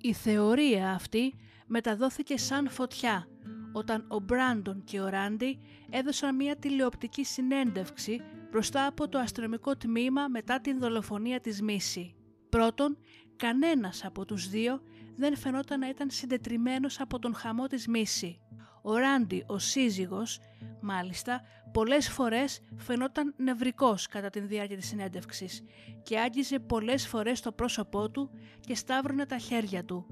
Η 0.00 0.12
θεωρία 0.12 0.90
αυτή 0.90 1.34
μεταδόθηκε 1.66 2.38
σαν 2.38 2.68
φωτιά 2.68 3.26
όταν 3.72 4.04
ο 4.08 4.18
Μπράντον 4.20 4.84
και 4.84 5.00
ο 5.00 5.08
Ράντι 5.08 5.58
έδωσαν 5.90 6.36
μια 6.36 6.56
τηλεοπτική 6.56 7.24
συνέντευξη 7.24 8.20
μπροστά 8.50 8.86
από 8.86 9.08
το 9.08 9.18
αστυνομικό 9.18 9.76
τμήμα 9.76 10.28
μετά 10.28 10.60
την 10.60 10.78
δολοφονία 10.78 11.40
της 11.40 11.62
Μίση. 11.62 12.14
Πρώτον, 12.48 12.98
κανένας 13.36 14.04
από 14.04 14.24
τους 14.24 14.48
δύο 14.48 14.80
δεν 15.16 15.36
φαινόταν 15.36 15.78
να 15.78 15.88
ήταν 15.88 16.10
συντετριμένος 16.10 17.00
από 17.00 17.18
τον 17.18 17.34
χαμό 17.34 17.66
της 17.66 17.86
Μίση. 17.86 18.40
Ο 18.82 18.96
Ράντι, 18.96 19.44
ο 19.46 19.58
σύζυγος, 19.58 20.38
μάλιστα, 20.80 21.42
πολλές 21.72 22.08
φορές 22.08 22.60
φαινόταν 22.76 23.34
νευρικός 23.36 24.06
κατά 24.06 24.30
την 24.30 24.48
διάρκεια 24.48 24.76
της 24.76 24.86
συνέντευξης 24.86 25.62
και 26.02 26.18
άγγιζε 26.18 26.58
πολλές 26.58 27.06
φορές 27.06 27.40
το 27.40 27.52
πρόσωπό 27.52 28.10
του 28.10 28.30
και 28.60 28.74
σταύρωνε 28.74 29.26
τα 29.26 29.38
χέρια 29.38 29.84
του, 29.84 30.06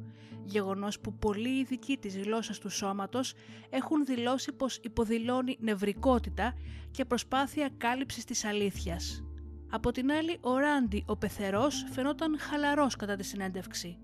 γεγονός 0.45 1.01
που 1.01 1.19
πολλοί 1.19 1.59
ειδικοί 1.59 1.97
της 1.97 2.17
γλώσσας 2.17 2.59
του 2.59 2.69
σώματος 2.69 3.35
έχουν 3.71 4.05
δηλώσει 4.05 4.53
πως 4.53 4.79
υποδηλώνει 4.83 5.57
νευρικότητα 5.61 6.55
και 6.91 7.05
προσπάθεια 7.05 7.71
κάλυψης 7.77 8.25
της 8.25 8.45
αλήθειας. 8.45 9.25
Από 9.71 9.91
την 9.91 10.13
άλλη, 10.13 10.39
ο 10.41 10.57
Ράντι, 10.57 11.05
ο 11.07 11.17
πεθερός, 11.17 11.87
φαινόταν 11.91 12.39
χαλαρός 12.39 12.97
κατά 12.97 13.17
τη 13.17 13.25
συνέντευξη 13.25 13.99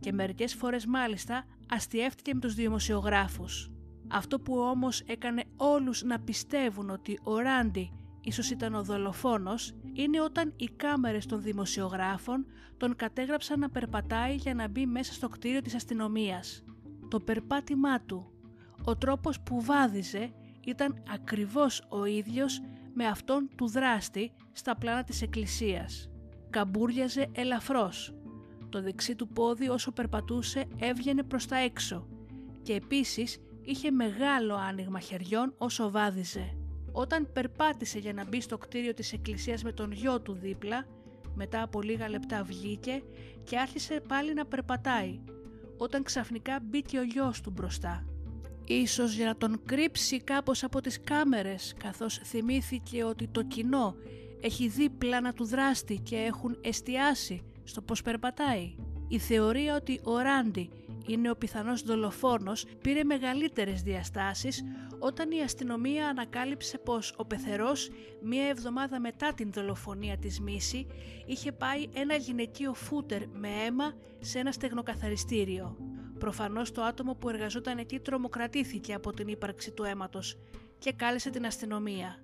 και 0.00 0.12
μερικές 0.12 0.54
φορές 0.54 0.86
μάλιστα 0.86 1.44
αστιεύτηκε 1.68 2.34
με 2.34 2.40
τους 2.40 2.54
δημοσιογράφους. 2.54 3.70
Αυτό 4.10 4.40
που 4.40 4.58
όμως 4.58 5.00
έκανε 5.00 5.44
όλους 5.56 6.02
να 6.02 6.18
πιστεύουν 6.20 6.90
ότι 6.90 7.18
ο 7.22 7.38
Ράντι 7.38 7.92
ίσως 8.20 8.50
ήταν 8.50 8.74
ο 8.74 8.82
δολοφόνος 8.82 9.74
είναι 9.92 10.20
όταν 10.20 10.52
οι 10.56 10.68
κάμερες 10.76 11.26
των 11.26 11.42
δημοσιογράφων 11.42 12.46
τον 12.76 12.96
κατέγραψαν 12.96 13.58
να 13.58 13.70
περπατάει 13.70 14.34
για 14.34 14.54
να 14.54 14.68
μπει 14.68 14.86
μέσα 14.86 15.12
στο 15.12 15.28
κτίριο 15.28 15.60
της 15.60 15.74
αστυνομίας. 15.74 16.64
Το 17.08 17.20
περπάτημά 17.20 18.00
του, 18.00 18.32
ο 18.84 18.96
τρόπος 18.96 19.40
που 19.40 19.62
βάδιζε 19.62 20.32
ήταν 20.66 21.02
ακριβώς 21.12 21.82
ο 21.88 22.04
ίδιος 22.04 22.62
με 22.94 23.06
αυτόν 23.06 23.48
του 23.56 23.68
δράστη 23.68 24.32
στα 24.52 24.76
πλάνα 24.76 25.04
της 25.04 25.22
εκκλησίας. 25.22 26.10
Καμπούριαζε 26.50 27.28
ελαφρώς. 27.32 28.14
Το 28.68 28.82
δεξί 28.82 29.14
του 29.14 29.28
πόδι 29.28 29.68
όσο 29.68 29.92
περπατούσε 29.92 30.64
έβγαινε 30.76 31.22
προς 31.22 31.46
τα 31.46 31.56
έξω 31.56 32.06
και 32.62 32.72
επίσης 32.74 33.38
είχε 33.68 33.90
μεγάλο 33.90 34.54
άνοιγμα 34.54 35.00
χεριών 35.00 35.54
όσο 35.58 35.90
βάδιζε. 35.90 36.56
Όταν 36.92 37.32
περπάτησε 37.32 37.98
για 37.98 38.12
να 38.12 38.24
μπει 38.24 38.40
στο 38.40 38.58
κτίριο 38.58 38.94
της 38.94 39.12
εκκλησίας 39.12 39.62
με 39.62 39.72
τον 39.72 39.92
γιο 39.92 40.20
του 40.20 40.32
δίπλα, 40.32 40.86
μετά 41.34 41.62
από 41.62 41.82
λίγα 41.82 42.08
λεπτά 42.08 42.42
βγήκε 42.42 43.02
και 43.44 43.58
άρχισε 43.58 44.02
πάλι 44.08 44.34
να 44.34 44.46
περπατάει, 44.46 45.20
όταν 45.76 46.02
ξαφνικά 46.02 46.58
μπήκε 46.62 46.98
ο 46.98 47.02
γιος 47.02 47.40
του 47.40 47.50
μπροστά. 47.50 48.04
Ίσως 48.64 49.14
για 49.14 49.26
να 49.26 49.36
τον 49.36 49.60
κρύψει 49.64 50.20
κάπως 50.20 50.64
από 50.64 50.80
τις 50.80 51.00
κάμερες, 51.00 51.74
καθώς 51.78 52.20
θυμήθηκε 52.24 53.04
ότι 53.04 53.28
το 53.28 53.42
κοινό 53.42 53.94
έχει 54.40 54.68
δει 54.68 54.90
πλάνα 54.90 55.32
του 55.32 55.44
δράστη 55.44 55.98
και 55.98 56.16
έχουν 56.16 56.58
εστιάσει 56.60 57.42
στο 57.64 57.82
πώς 57.82 58.02
περπατάει. 58.02 58.74
Η 59.08 59.18
θεωρία 59.18 59.74
ότι 59.74 60.00
ο 60.02 60.18
Ράντι 60.18 60.70
είναι 61.06 61.30
ο 61.30 61.36
πιθανός 61.36 61.82
δολοφόνος 61.82 62.64
πήρε 62.80 63.04
μεγαλύτερες 63.04 63.82
διαστάσεις 63.82 64.62
όταν 64.98 65.30
η 65.30 65.42
αστυνομία 65.42 66.08
ανακάλυψε 66.08 66.78
πως 66.78 67.14
ο 67.16 67.24
πεθερός 67.24 67.90
μία 68.22 68.48
εβδομάδα 68.48 69.00
μετά 69.00 69.34
την 69.34 69.52
δολοφονία 69.52 70.18
της 70.18 70.40
Μίση 70.40 70.86
είχε 71.26 71.52
πάει 71.52 71.88
ένα 71.94 72.14
γυναικείο 72.14 72.74
φούτερ 72.74 73.22
με 73.28 73.48
αίμα 73.48 73.92
σε 74.18 74.38
ένα 74.38 74.52
στεγνοκαθαριστήριο. 74.52 75.76
Προφανώς 76.18 76.70
το 76.72 76.82
άτομο 76.82 77.14
που 77.14 77.28
εργαζόταν 77.28 77.78
εκεί 77.78 78.00
τρομοκρατήθηκε 78.00 78.94
από 78.94 79.12
την 79.12 79.28
ύπαρξη 79.28 79.70
του 79.70 79.84
αίματος 79.84 80.38
και 80.78 80.92
κάλεσε 80.92 81.30
την 81.30 81.46
αστυνομία. 81.46 82.22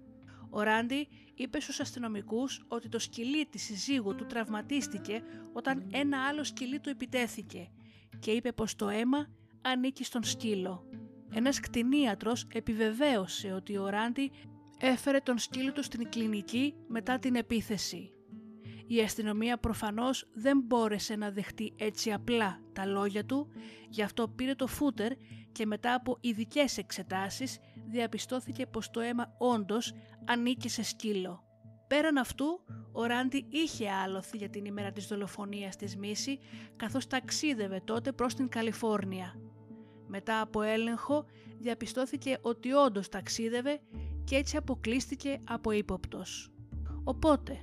Ο 0.50 0.62
Ράντι 0.62 1.08
είπε 1.34 1.60
στους 1.60 1.80
αστυνομικούς 1.80 2.64
ότι 2.68 2.88
το 2.88 2.98
σκυλί 2.98 3.46
της 3.46 3.62
συζύγου 3.62 4.14
του 4.14 4.26
τραυματίστηκε 4.26 5.22
όταν 5.52 5.86
ένα 5.92 6.26
άλλο 6.28 6.44
σκυλί 6.44 6.80
του 6.80 6.88
επιτέθηκε 6.88 7.70
και 8.18 8.30
είπε 8.30 8.52
πως 8.52 8.74
το 8.74 8.88
αίμα 8.88 9.26
ανήκει 9.62 10.04
στον 10.04 10.24
σκύλο. 10.24 10.88
Ένας 11.34 11.60
κτηνίατρος 11.60 12.46
επιβεβαίωσε 12.52 13.52
ότι 13.52 13.76
ο 13.76 13.88
Ράντι 13.88 14.30
έφερε 14.78 15.18
τον 15.18 15.38
σκύλο 15.38 15.72
του 15.72 15.82
στην 15.82 16.08
κλινική 16.08 16.74
μετά 16.88 17.18
την 17.18 17.34
επίθεση. 17.34 18.14
Η 18.86 19.00
αστυνομία 19.00 19.58
προφανώς 19.58 20.28
δεν 20.32 20.60
μπόρεσε 20.64 21.16
να 21.16 21.30
δεχτεί 21.30 21.72
έτσι 21.76 22.12
απλά 22.12 22.60
τα 22.72 22.86
λόγια 22.86 23.24
του, 23.24 23.48
γι' 23.88 24.02
αυτό 24.02 24.28
πήρε 24.28 24.54
το 24.54 24.66
φούτερ 24.66 25.12
και 25.52 25.66
μετά 25.66 25.94
από 25.94 26.16
ειδικές 26.20 26.78
εξετάσεις 26.78 27.58
διαπιστώθηκε 27.86 28.66
πως 28.66 28.90
το 28.90 29.00
αίμα 29.00 29.34
όντως 29.38 29.92
ανήκει 30.24 30.68
σε 30.68 30.82
σκύλο. 30.82 31.44
Πέραν 31.86 32.16
αυτού, 32.16 32.64
ο 32.92 33.04
Ράντι 33.04 33.46
είχε 33.48 33.90
άλοθη 33.90 34.36
για 34.36 34.48
την 34.48 34.64
ημέρα 34.64 34.92
της 34.92 35.06
δολοφονίας 35.06 35.76
της 35.76 35.96
Μίση, 35.96 36.38
καθώς 36.76 37.06
ταξίδευε 37.06 37.80
τότε 37.84 38.12
προς 38.12 38.34
την 38.34 38.48
Καλιφόρνια. 38.48 39.34
Μετά 40.06 40.40
από 40.40 40.62
έλεγχο 40.62 41.24
διαπιστώθηκε 41.58 42.38
ότι 42.40 42.72
όντως 42.72 43.08
ταξίδευε 43.08 43.80
και 44.24 44.36
έτσι 44.36 44.56
αποκλείστηκε 44.56 45.40
από 45.44 45.70
ύποπτος. 45.70 46.50
Οπότε, 47.04 47.58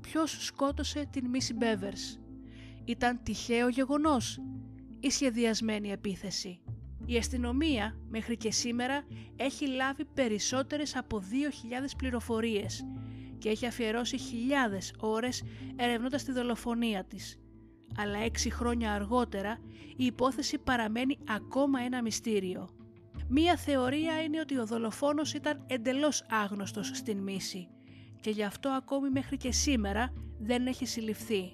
ποιος 0.00 0.44
σκότωσε 0.44 1.08
την 1.10 1.28
Μίση 1.28 1.54
Μπέβερς; 1.54 2.20
Ήταν 2.84 3.22
τυχαίο 3.22 3.68
γεγονός 3.68 4.40
ή 5.00 5.10
σχεδιασμένη 5.10 5.90
επίθεση; 5.90 6.60
Η 7.06 7.16
αστυνομία 7.16 7.96
μέχρι 8.08 8.36
και 8.36 8.50
σήμερα 8.50 9.04
έχει 9.36 9.66
λάβει 9.66 10.04
περισσότερες 10.04 10.96
από 10.96 11.18
2.000 11.18 11.96
πληροφορίες 11.96 12.84
και 13.40 13.48
έχει 13.48 13.66
αφιερώσει 13.66 14.18
χιλιάδες 14.18 14.94
ώρες 14.98 15.42
ερευνώντας 15.76 16.24
τη 16.24 16.32
δολοφονία 16.32 17.04
της. 17.04 17.38
Αλλά 17.96 18.18
έξι 18.18 18.50
χρόνια 18.50 18.92
αργότερα 18.92 19.58
η 19.96 20.04
υπόθεση 20.04 20.58
παραμένει 20.58 21.18
ακόμα 21.28 21.80
ένα 21.80 22.02
μυστήριο. 22.02 22.68
Μία 23.28 23.56
θεωρία 23.56 24.22
είναι 24.22 24.40
ότι 24.40 24.58
ο 24.58 24.66
δολοφόνος 24.66 25.34
ήταν 25.34 25.64
εντελώς 25.66 26.26
άγνωστος 26.30 26.90
στην 26.94 27.18
μίση 27.18 27.68
και 28.20 28.30
γι' 28.30 28.44
αυτό 28.44 28.68
ακόμη 28.68 29.10
μέχρι 29.10 29.36
και 29.36 29.52
σήμερα 29.52 30.12
δεν 30.38 30.66
έχει 30.66 30.86
συλληφθεί. 30.86 31.52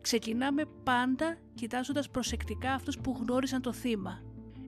Ξεκινάμε 0.00 0.64
πάντα 0.82 1.36
κοιτάζοντας 1.54 2.10
προσεκτικά 2.10 2.72
αυτούς 2.72 2.98
που 2.98 3.16
γνώρισαν 3.20 3.62
το 3.62 3.72
θύμα. 3.72 4.22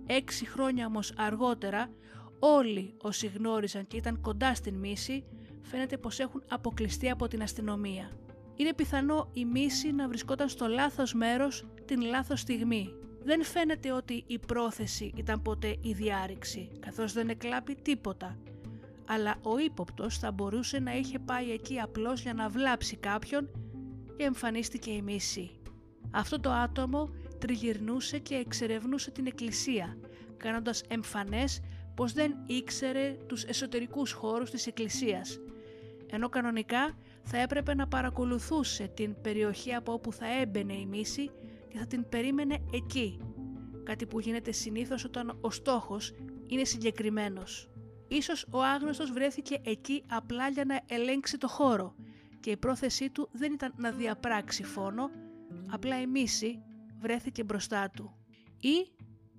Έξι 0.07 0.47
χρόνια 0.47 0.87
όμως 0.87 1.13
αργότερα 1.17 1.91
όλοι 2.39 2.95
όσοι 3.03 3.27
γνώρισαν 3.27 3.87
και 3.87 3.97
ήταν 3.97 4.21
κοντά 4.21 4.55
στην 4.55 4.75
μίση 4.75 5.25
φαίνεται 5.73 5.99
πως 5.99 6.19
έχουν 6.19 6.43
αποκλειστεί 6.49 7.11
από 7.11 7.29
την 7.29 7.43
αστυνομία. 7.43 8.11
Είναι 8.57 8.75
πιθανό 8.75 9.31
η 9.33 9.45
μίση 9.45 9.93
να 9.93 10.09
βρισκόταν 10.09 10.49
στο 10.49 10.67
λάθος 10.67 11.15
μέρος 11.15 11.67
την 11.85 12.01
λάθος 12.03 12.41
στιγμή. 12.41 12.95
Δεν 13.25 13.45
φαίνεται 13.45 13.93
ότι 13.93 14.25
η 14.27 14.39
πρόθεση 14.39 15.13
ήταν 15.17 15.43
ποτέ 15.43 15.77
η 15.81 15.93
διάρρηξη, 15.93 16.71
καθώς 16.81 17.13
δεν 17.13 17.29
εκλάπει 17.29 17.75
τίποτα. 17.83 18.39
Αλλά 19.07 19.37
ο 19.43 19.59
ύποπτος 19.59 20.19
θα 20.19 20.33
μπορούσε 20.33 20.79
να 20.79 20.97
είχε 20.97 21.19
πάει 21.19 21.51
εκεί 21.51 21.81
απλώς 21.81 22.23
για 22.23 22.35
να 22.35 22.49
βλάψει 22.49 22.97
κάποιον 22.97 23.49
και 24.17 24.25
εμφανίστηκε 24.25 24.91
η 24.91 25.03
μίση. 25.03 25.51
Αυτό 26.11 26.41
το 26.41 26.51
άτομο 26.51 27.11
τριγυρνούσε 27.39 28.19
και 28.19 28.35
εξερευνούσε 28.35 29.11
την 29.11 29.27
εκκλησία, 29.27 29.97
κάνοντας 30.37 30.83
εμφανές 30.89 31.61
πως 31.95 32.13
δεν 32.13 32.35
ήξερε 32.47 33.17
τους 33.27 33.45
εσωτερικούς 33.45 34.13
χώρους 34.13 34.51
της 34.51 34.67
εκκλησίας, 34.67 35.39
ενώ 36.15 36.29
κανονικά 36.29 36.97
θα 37.23 37.39
έπρεπε 37.39 37.75
να 37.75 37.89
παρακολουθούσε 37.89 38.89
την 38.89 39.21
περιοχή 39.23 39.75
από 39.75 39.93
όπου 39.93 40.13
θα 40.13 40.27
έμπαινε 40.41 40.73
η 40.73 40.87
μίση 40.87 41.31
και 41.69 41.79
θα 41.79 41.87
την 41.87 42.09
περίμενε 42.09 42.59
εκεί, 42.73 43.21
κάτι 43.83 44.07
που 44.07 44.21
γίνεται 44.21 44.53
συνήθως 44.53 45.05
όταν 45.05 45.39
ο 45.41 45.51
στόχος 45.51 46.15
είναι 46.47 46.65
συγκεκριμένος. 46.65 47.71
Ίσως 48.09 48.47
ο 48.51 48.63
άγνωστος 48.63 49.13
βρέθηκε 49.13 49.61
εκεί 49.65 50.05
απλά 50.09 50.49
για 50.49 50.65
να 50.65 50.81
ελέγξει 50.87 51.39
το 51.39 51.49
χώρο 51.49 51.95
και 52.41 52.51
η 52.51 52.57
πρόθεσή 52.57 53.11
του 53.11 53.29
δεν 53.33 53.53
ήταν 53.53 53.75
να 53.77 53.91
διαπράξει 53.91 54.65
φόνο, 54.65 55.11
απλά 55.71 56.01
η 56.01 56.07
μίση 56.07 56.63
βρέθηκε 56.99 57.45
μπροστά 57.45 57.91
του. 57.91 58.17
Ή 58.61 58.93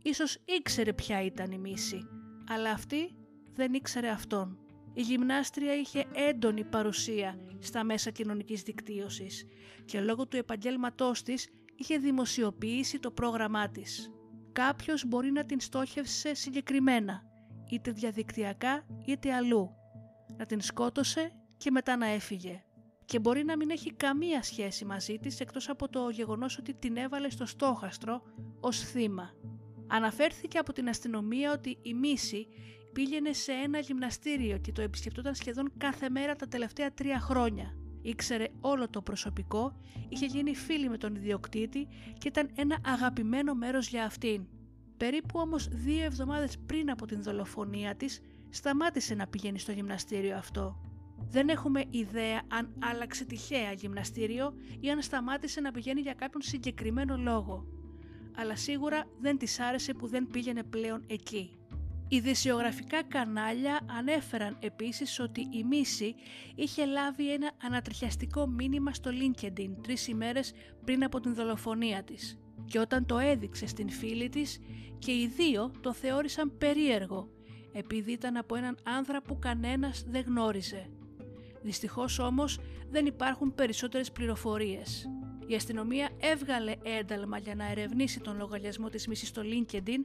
ίσως 0.04 0.38
ήξερε 0.46 0.94
ποια 0.94 1.24
ήταν 1.24 1.52
η 1.52 1.58
μίση, 1.58 2.08
αλλά 2.50 2.70
αυτή 2.72 3.16
δεν 3.54 3.74
ήξερε 3.74 4.10
αυτόν. 4.10 4.58
Η 4.94 5.02
γυμνάστρια 5.02 5.76
είχε 5.76 6.06
έντονη 6.14 6.64
παρουσία 6.64 7.38
στα 7.60 7.84
μέσα 7.84 8.10
κοινωνικής 8.10 8.62
δικτύωσης 8.62 9.46
και 9.86 10.02
λόγω 10.02 10.28
του 10.28 10.38
επαγγέλματός 10.38 11.24
της 11.24 11.50
είχε 11.76 11.98
δημοσιοποιήσει 11.98 13.00
το 13.00 13.12
πρόγραμμά 13.12 13.70
της. 13.70 14.12
Κάποιος 14.52 15.06
μπορεί 15.08 15.32
να 15.32 15.46
την 15.46 15.60
στόχευσε 15.60 16.34
συγκεκριμένα, 16.34 17.24
είτε 17.70 17.92
διαδικτυακά 17.92 18.86
είτε 19.06 19.34
αλλού, 19.34 19.70
να 20.38 20.46
την 20.46 20.62
σκότωσε 20.62 21.32
και 21.58 21.72
μετά 21.72 21.98
να 21.98 22.08
έφυγε. 22.08 22.64
Και 23.06 23.20
μπορεί 23.20 23.44
να 23.44 23.58
μην 23.58 23.70
έχει 23.70 23.94
καμία 23.94 24.44
σχέση 24.44 24.86
μαζί 24.86 25.20
της 25.20 25.40
εκτός 25.40 25.70
από 25.70 25.90
το 25.90 26.10
γεγονός 26.10 26.58
ότι 26.58 26.74
την 26.74 26.98
έβαλε 26.98 27.30
στο 27.30 27.46
στόχαστρο 27.46 28.22
ως 28.60 28.80
θύμα. 28.80 29.32
Αναφέρθηκε 29.88 30.58
από 30.58 30.74
την 30.74 30.90
αστυνομία 30.90 31.52
ότι 31.52 31.78
η 31.82 31.94
Μίση 31.94 32.48
πήγαινε 32.94 33.34
σε 33.34 33.52
ένα 33.52 33.80
γυμναστήριο 33.80 34.58
και 34.58 34.72
το 34.72 34.82
επισκεπτόταν 34.82 35.36
σχεδόν 35.36 35.72
κάθε 35.78 36.10
μέρα 36.10 36.36
τα 36.36 36.48
τελευταία 36.48 36.94
τρία 36.94 37.20
χρόνια. 37.20 37.76
Ήξερε 38.02 38.48
όλο 38.62 38.90
το 38.90 39.02
προσωπικό, 39.02 39.76
είχε 40.10 40.26
γίνει 40.26 40.56
φίλη 40.56 40.90
με 40.90 40.98
τον 40.98 41.16
ιδιοκτήτη 41.16 41.88
και 42.18 42.28
ήταν 42.28 42.50
ένα 42.56 42.78
αγαπημένο 42.86 43.54
μέρος 43.54 43.88
για 43.88 44.06
αυτήν. 44.06 44.46
Περίπου 44.98 45.40
όμως 45.40 45.68
δύο 45.68 46.04
εβδομάδες 46.04 46.58
πριν 46.66 46.92
από 46.92 47.06
την 47.06 47.24
δολοφονία 47.24 47.96
της, 47.96 48.22
σταμάτησε 48.50 49.16
να 49.16 49.28
πηγαίνει 49.28 49.60
στο 49.60 49.72
γυμναστήριο 49.72 50.38
αυτό. 50.38 50.78
Δεν 51.30 51.50
έχουμε 51.50 51.84
ιδέα 51.90 52.42
αν 52.48 52.74
άλλαξε 52.80 53.26
τυχαία 53.26 53.72
γυμναστήριο 53.72 54.54
ή 54.80 54.90
αν 54.90 55.02
σταμάτησε 55.02 55.62
να 55.62 55.72
πηγαίνει 55.72 56.02
για 56.02 56.14
κάποιον 56.14 56.42
συγκεκριμένο 56.42 57.18
λόγο. 57.18 57.66
Αλλά 58.36 58.56
σίγουρα 58.56 59.06
δεν 59.20 59.38
της 59.38 59.60
άρεσε 59.60 59.94
που 59.94 60.08
δεν 60.08 60.28
πήγαινε 60.28 60.64
πλέον 60.64 61.04
εκεί. 61.08 61.58
Οι 62.14 62.20
δυσιογραφικά 62.20 63.04
κανάλια 63.04 63.80
ανέφεραν 63.98 64.58
επίσης 64.60 65.20
ότι 65.20 65.42
η 65.52 65.64
Μίση 65.64 66.16
είχε 66.56 66.86
λάβει 66.86 67.34
ένα 67.34 67.52
ανατριχιαστικό 67.64 68.48
μήνυμα 68.48 68.94
στο 68.94 69.12
LinkedIn 69.12 69.70
τρεις 69.82 70.08
ημέρες 70.08 70.54
πριν 70.86 71.04
από 71.04 71.20
την 71.20 71.34
δολοφονία 71.34 72.04
της 72.04 72.40
και 72.66 72.80
όταν 72.80 73.06
το 73.06 73.18
έδειξε 73.18 73.68
στην 73.68 73.90
φίλη 73.90 74.30
της 74.30 74.60
και 75.00 75.12
οι 75.12 75.28
δύο 75.28 75.72
το 75.82 75.94
θεώρησαν 75.94 76.58
περίεργο 76.58 77.30
επειδή 77.72 78.12
ήταν 78.12 78.38
από 78.38 78.56
έναν 78.56 78.78
άνδρα 78.84 79.22
που 79.22 79.40
κανένας 79.40 80.04
δεν 80.08 80.24
γνώριζε. 80.28 80.90
Δυστυχώς 81.62 82.20
όμως 82.20 82.60
δεν 82.90 83.06
υπάρχουν 83.06 83.54
περισσότερες 83.56 84.12
πληροφορίες. 84.12 85.10
Η 85.48 85.56
αστυνομία 85.56 86.10
έβγαλε 86.20 86.74
ένταλμα 86.84 87.38
για 87.38 87.56
να 87.56 87.72
ερευνήσει 87.72 88.20
τον 88.20 88.38
λογαριασμό 88.38 88.90
της 88.90 89.08
μίσης 89.08 89.28
στο 89.28 89.42
LinkedIn, 89.46 90.00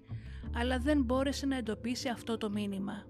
αλλά 0.57 0.79
δεν 0.79 1.03
μπόρεσε 1.03 1.47
να 1.47 1.57
εντοπίσει 1.57 2.09
αυτό 2.09 2.39
το 2.39 2.51
μήνυμα. 2.51 3.05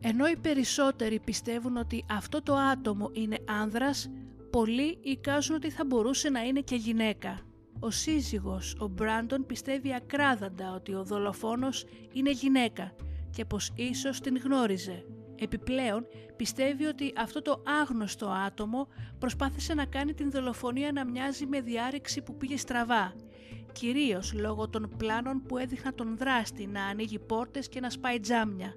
Ενώ 0.00 0.28
οι 0.28 0.36
περισσότεροι 0.36 1.20
πιστεύουν 1.20 1.76
ότι 1.76 2.04
αυτό 2.10 2.42
το 2.42 2.54
άτομο 2.54 3.10
είναι 3.12 3.36
άνδρας, 3.48 4.10
πολλοί 4.50 4.98
εικάζουν 5.02 5.56
ότι 5.56 5.70
θα 5.70 5.84
μπορούσε 5.84 6.30
να 6.30 6.40
είναι 6.40 6.60
και 6.60 6.74
γυναίκα. 6.76 7.40
Ο 7.80 7.90
σύζυγος, 7.90 8.76
ο 8.78 8.88
Μπράντον, 8.88 9.46
πιστεύει 9.46 9.94
ακράδαντα 9.94 10.72
ότι 10.74 10.94
ο 10.94 11.04
δολοφόνος 11.04 11.84
είναι 12.12 12.30
γυναίκα 12.30 12.92
και 13.30 13.44
πως 13.44 13.72
ίσως 13.74 14.20
την 14.20 14.36
γνώριζε. 14.36 15.04
Επιπλέον, 15.36 16.06
πιστεύει 16.36 16.84
ότι 16.84 17.12
αυτό 17.16 17.42
το 17.42 17.62
άγνωστο 17.82 18.26
άτομο 18.46 18.88
προσπάθησε 19.18 19.74
να 19.74 19.84
κάνει 19.84 20.14
την 20.14 20.30
δολοφονία 20.30 20.92
να 20.92 21.04
μοιάζει 21.04 21.46
με 21.46 21.60
διάρρηξη 21.60 22.22
που 22.22 22.36
πήγε 22.36 22.56
στραβά, 22.56 23.14
κυρίως 23.72 24.32
λόγω 24.32 24.68
των 24.68 24.94
πλάνων 24.96 25.42
που 25.42 25.58
έδειχναν 25.58 25.94
τον 25.94 26.16
δράστη 26.16 26.66
να 26.66 26.84
ανοίγει 26.84 27.18
πόρτες 27.18 27.68
και 27.68 27.80
να 27.80 27.90
σπάει 27.90 28.20
τζάμια, 28.20 28.74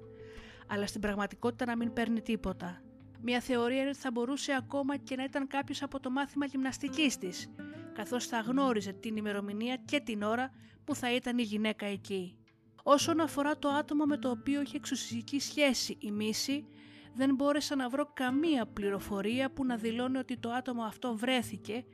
αλλά 0.66 0.86
στην 0.86 1.00
πραγματικότητα 1.00 1.64
να 1.64 1.76
μην 1.76 1.92
παίρνει 1.92 2.20
τίποτα. 2.20 2.82
Μια 3.22 3.40
θεωρία 3.40 3.80
είναι 3.80 3.88
ότι 3.88 3.98
θα 3.98 4.10
μπορούσε 4.10 4.52
ακόμα 4.52 4.96
και 4.96 5.16
να 5.16 5.24
ήταν 5.24 5.46
κάποιος 5.46 5.82
από 5.82 6.00
το 6.00 6.10
μάθημα 6.10 6.46
γυμναστικής 6.46 7.18
της, 7.18 7.50
καθώς 7.92 8.26
θα 8.26 8.40
γνώριζε 8.40 8.92
την 8.92 9.16
ημερομηνία 9.16 9.76
και 9.84 10.00
την 10.00 10.22
ώρα 10.22 10.50
που 10.84 10.94
θα 10.94 11.14
ήταν 11.14 11.38
η 11.38 11.42
γυναίκα 11.42 11.86
εκεί. 11.86 12.36
Όσον 12.82 13.20
αφορά 13.20 13.58
το 13.58 13.68
άτομο 13.68 14.04
με 14.04 14.16
το 14.16 14.30
οποίο 14.30 14.60
είχε 14.60 14.76
εξουσιακή 14.76 15.40
σχέση 15.40 15.96
η 16.00 16.10
μίση, 16.10 16.66
δεν 17.14 17.34
μπόρεσα 17.34 17.76
να 17.76 17.88
βρω 17.88 18.10
καμία 18.12 18.66
πληροφορία 18.66 19.50
που 19.50 19.64
να 19.64 19.76
δηλώνει 19.76 20.18
ότι 20.18 20.36
το 20.36 20.50
άτομο 20.50 20.82
αυτό 20.82 21.16
βρέθηκε, 21.16 21.84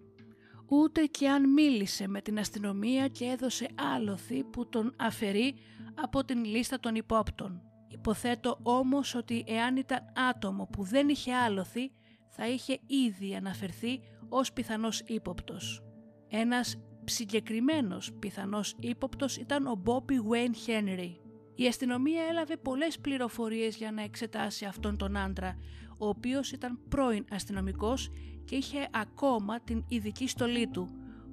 ούτε 0.70 1.04
και 1.04 1.28
αν 1.28 1.52
μίλησε 1.52 2.08
με 2.08 2.20
την 2.20 2.38
αστυνομία 2.38 3.08
και 3.08 3.24
έδωσε 3.24 3.68
άλοθη 3.94 4.44
που 4.44 4.68
τον 4.68 4.94
αφαιρεί 4.98 5.54
από 5.94 6.24
την 6.24 6.44
λίστα 6.44 6.80
των 6.80 6.94
υπόπτων. 6.94 7.62
Υποθέτω 7.88 8.58
όμως 8.62 9.14
ότι 9.14 9.44
εάν 9.46 9.76
ήταν 9.76 9.98
άτομο 10.30 10.68
που 10.72 10.82
δεν 10.82 11.08
είχε 11.08 11.34
άλοθη, 11.34 11.92
θα 12.28 12.48
είχε 12.48 12.78
ήδη 12.86 13.34
αναφερθεί 13.34 14.00
ως 14.28 14.52
πιθανός 14.52 15.00
ύποπτος. 15.06 15.82
Ένας 16.28 16.76
συγκεκριμένος 17.04 18.12
πιθανός 18.18 18.74
ύποπτος 18.80 19.36
ήταν 19.36 19.66
ο 19.66 19.82
Bobby 19.84 20.12
Wayne 20.12 20.70
Henry. 20.70 21.14
Η 21.54 21.66
αστυνομία 21.66 22.22
έλαβε 22.30 22.56
πολλές 22.56 22.98
πληροφορίες 22.98 23.76
για 23.76 23.92
να 23.92 24.02
εξετάσει 24.02 24.64
αυτόν 24.64 24.96
τον 24.96 25.16
άντρα, 25.16 25.56
ο 25.98 26.08
οποίος 26.08 26.52
ήταν 26.52 26.80
πρώην 26.88 27.24
αστυνομικός 27.30 28.10
και 28.50 28.56
είχε 28.56 28.88
ακόμα 28.92 29.60
την 29.60 29.84
ειδική 29.88 30.28
στολή 30.28 30.68
του, 30.68 30.88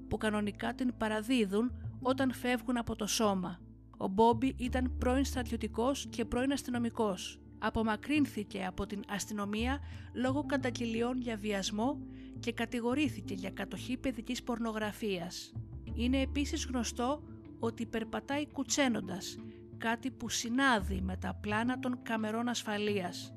που 0.08 0.17
κανονικά 0.17 0.73
την 0.73 0.93
παραδίδουν 0.97 1.71
όταν 2.01 2.34
φεύγουν 2.34 2.77
από 2.77 2.95
το 2.95 3.08
σώμα. 3.08 3.60
Ο 3.97 4.08
Μπόμπι 4.08 4.56
ήταν 4.58 4.95
πρώην 4.97 5.25
στρατιωτικός 5.25 6.08
και 6.10 6.25
πρώην 6.25 6.51
αστυνομικός. 6.51 7.39
Απομακρύνθηκε 7.60 8.65
από 8.65 8.86
την 8.86 9.03
αστυνομία 9.08 9.80
λόγω 10.13 10.45
καταγγελιών 10.45 11.21
για 11.21 11.38
βιασμό 11.38 11.99
και 12.39 12.51
κατηγορήθηκε 12.51 13.34
για 13.34 13.49
κατοχή 13.49 13.97
παιδικής 13.97 14.43
πορνογραφίας. 14.43 15.53
Είναι 15.93 16.21
επίσης 16.21 16.65
γνωστό 16.65 17.23
ότι 17.60 17.86
περπατάει 17.86 18.47
κουτσένοντας, 18.47 19.38
κάτι 19.77 20.12
που 20.12 20.30
συνάδει 20.30 21.01
με 21.01 21.17
τα 21.17 21.34
πλάνα 21.41 21.80
των 21.80 21.99
καμερών 22.03 22.47
ασφαλείας. 22.47 23.34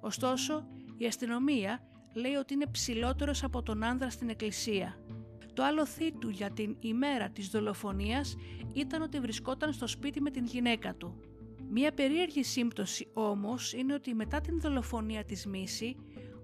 Ωστόσο, 0.00 0.66
η 0.96 1.06
αστυνομία 1.06 1.80
λέει 2.16 2.34
ότι 2.34 2.54
είναι 2.54 2.66
ψηλότερος 2.70 3.44
από 3.44 3.62
τον 3.62 3.82
άνδρα 3.82 4.10
στην 4.10 4.28
εκκλησία. 4.28 4.98
Το 5.54 5.64
άλλο 5.64 5.86
του 6.18 6.28
για 6.28 6.50
την 6.50 6.76
ημέρα 6.80 7.28
της 7.28 7.48
δολοφονίας 7.48 8.36
ήταν 8.72 9.02
ότι 9.02 9.20
βρισκόταν 9.20 9.72
στο 9.72 9.86
σπίτι 9.86 10.20
με 10.20 10.30
την 10.30 10.44
γυναίκα 10.44 10.94
του. 10.94 11.20
Μία 11.70 11.92
περίεργη 11.92 12.42
σύμπτωση 12.42 13.08
όμως 13.12 13.72
είναι 13.72 13.94
ότι 13.94 14.14
μετά 14.14 14.40
την 14.40 14.60
δολοφονία 14.60 15.24
της 15.24 15.46
Μίση, 15.46 15.96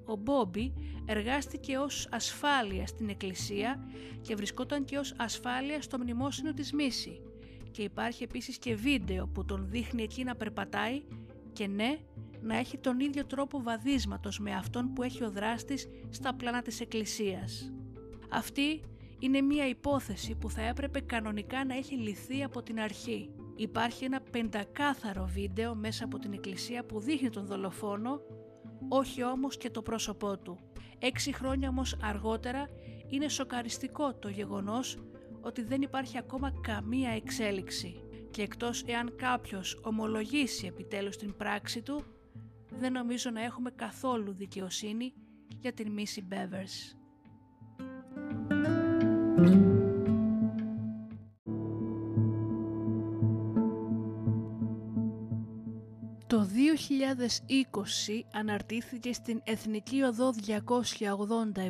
ο 0.05 0.17
Μπόμπι 0.17 0.73
εργάστηκε 1.05 1.77
ως 1.77 2.09
ασφάλεια 2.11 2.87
στην 2.87 3.09
εκκλησία 3.09 3.89
και 4.21 4.35
βρισκόταν 4.35 4.85
και 4.85 4.99
ως 4.99 5.15
ασφάλεια 5.17 5.83
στο 5.83 5.99
μνημόσυνο 5.99 6.53
της 6.53 6.73
Μίση 6.73 7.21
και 7.71 7.83
υπάρχει 7.83 8.23
επίσης 8.23 8.59
και 8.59 8.75
βίντεο 8.75 9.27
που 9.27 9.45
τον 9.45 9.67
δείχνει 9.71 10.03
εκεί 10.03 10.25
να 10.25 10.37
περπατάει 10.37 11.03
και 11.53 11.67
ναι, 11.67 11.99
να 12.43 12.57
έχει 12.57 12.79
τον 12.79 13.01
ίδιο 13.01 13.27
τρόπο 13.27 13.63
βαδίσματος 13.63 14.39
με 14.39 14.53
αυτόν 14.53 14.93
που 14.93 15.03
έχει 15.03 15.25
ο 15.25 15.31
δράστης 15.31 15.89
στα 16.11 16.35
πλάνα 16.35 16.63
της 16.63 16.81
εκκλησίας. 16.81 17.73
Αυτή 18.31 18.83
είναι 19.19 19.41
μία 19.41 19.69
υπόθεση 19.69 20.35
που 20.35 20.51
θα 20.51 20.63
έπρεπε 20.63 21.01
κανονικά 21.01 21.65
να 21.65 21.77
έχει 21.77 21.95
λυθεί 21.95 22.43
από 22.43 22.63
την 22.63 22.81
αρχή. 22.81 23.31
Υπάρχει 23.57 24.05
ένα 24.05 24.21
πεντακάθαρο 24.21 25.25
βίντεο 25.33 25.75
μέσα 25.75 26.05
από 26.05 26.19
την 26.19 26.33
εκκλησία 26.33 26.85
που 26.85 27.01
δείχνει 27.01 27.31
τον 27.31 27.47
δολοφόνο, 27.47 28.21
όχι 28.89 29.25
όμως 29.25 29.57
και 29.57 29.71
το 29.71 29.83
πρόσωπό 29.83 30.39
του. 30.39 30.59
Έξι 30.99 31.35
χρόνια 31.35 31.69
όμως 31.69 31.97
αργότερα 32.03 32.69
είναι 33.09 33.29
σοκαριστικό 33.29 34.15
το 34.15 34.29
γεγονός 34.29 34.99
ότι 35.41 35.63
δεν 35.63 35.83
υπάρχει 35.83 36.19
ακόμα 36.19 36.53
καμία 36.61 37.11
εξέλιξη 37.11 38.03
και 38.31 38.43
εκτός 38.43 38.83
εάν 38.87 39.15
κάποιος 39.17 39.81
ομολογήσει 39.83 40.67
επιτέλους 40.67 41.17
την 41.17 41.37
πράξη 41.37 41.83
του, 41.83 42.05
δεν 42.79 42.93
νομίζω 42.93 43.31
να 43.31 43.43
έχουμε 43.43 43.71
καθόλου 43.71 44.33
δικαιοσύνη 44.33 45.13
για 45.59 45.73
την 45.73 45.93
Μίση 45.93 46.23
Μπέβερς. 46.23 46.97
Το 56.27 56.49
2020 56.49 58.21
αναρτήθηκε 58.33 59.13
στην 59.13 59.41
Εθνική 59.45 60.03
Οδό 60.03 60.33
287, 60.47 61.69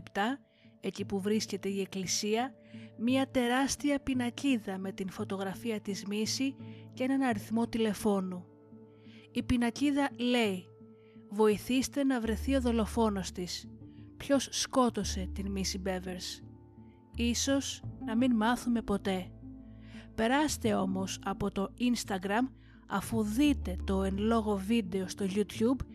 εκεί 0.80 1.04
που 1.04 1.20
βρίσκεται 1.20 1.68
η 1.68 1.80
εκκλησία, 1.80 2.54
μία 2.98 3.30
τεράστια 3.30 4.00
πινακίδα 4.00 4.78
με 4.78 4.92
την 4.92 5.10
φωτογραφία 5.10 5.80
της 5.80 6.04
Μίση 6.04 6.56
και 6.94 7.04
έναν 7.04 7.22
αριθμό 7.22 7.66
τηλεφώνου. 7.66 8.44
Η 9.32 9.42
πινακίδα 9.42 10.10
λέει 10.18 10.66
«Βοηθήστε 11.34 12.04
να 12.04 12.20
βρεθεί 12.20 12.54
ο 12.54 12.60
δολοφόνος 12.60 13.32
της. 13.32 13.68
Ποιος 14.16 14.48
σκότωσε 14.50 15.28
την 15.32 15.50
Μίση 15.50 15.78
Μπέβερς. 15.78 16.42
Ίσως 17.16 17.82
να 18.04 18.16
μην 18.16 18.36
μάθουμε 18.36 18.82
ποτέ. 18.82 19.30
Περάστε 20.14 20.74
όμως 20.74 21.18
από 21.24 21.50
το 21.50 21.74
Instagram 21.78 22.48
αφού 22.86 23.22
δείτε 23.22 23.76
το 23.84 24.02
εν 24.02 24.18
λόγω 24.18 24.56
βίντεο 24.56 25.08
στο 25.08 25.26
YouTube 25.28 25.86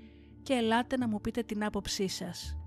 και 0.44 0.54
ελάτε 0.54 0.98
να 0.98 1.08
μου 1.08 1.22
πείτε 1.22 1.44
την 1.44 1.64
άποψή 1.64 2.08
σας. 2.08 2.58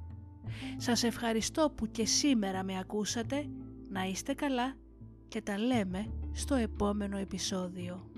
Σας 0.76 1.02
ευχαριστώ 1.02 1.72
που 1.76 1.86
και 1.86 2.06
σήμερα 2.06 2.62
με 2.62 2.78
ακούσατε, 2.78 3.46
να 3.88 4.02
είστε 4.02 4.34
καλά 4.34 4.74
και 5.28 5.42
τα 5.42 5.58
λέμε 5.58 6.12
στο 6.32 6.54
επόμενο 6.54 7.16
επεισόδιο. 7.16 8.09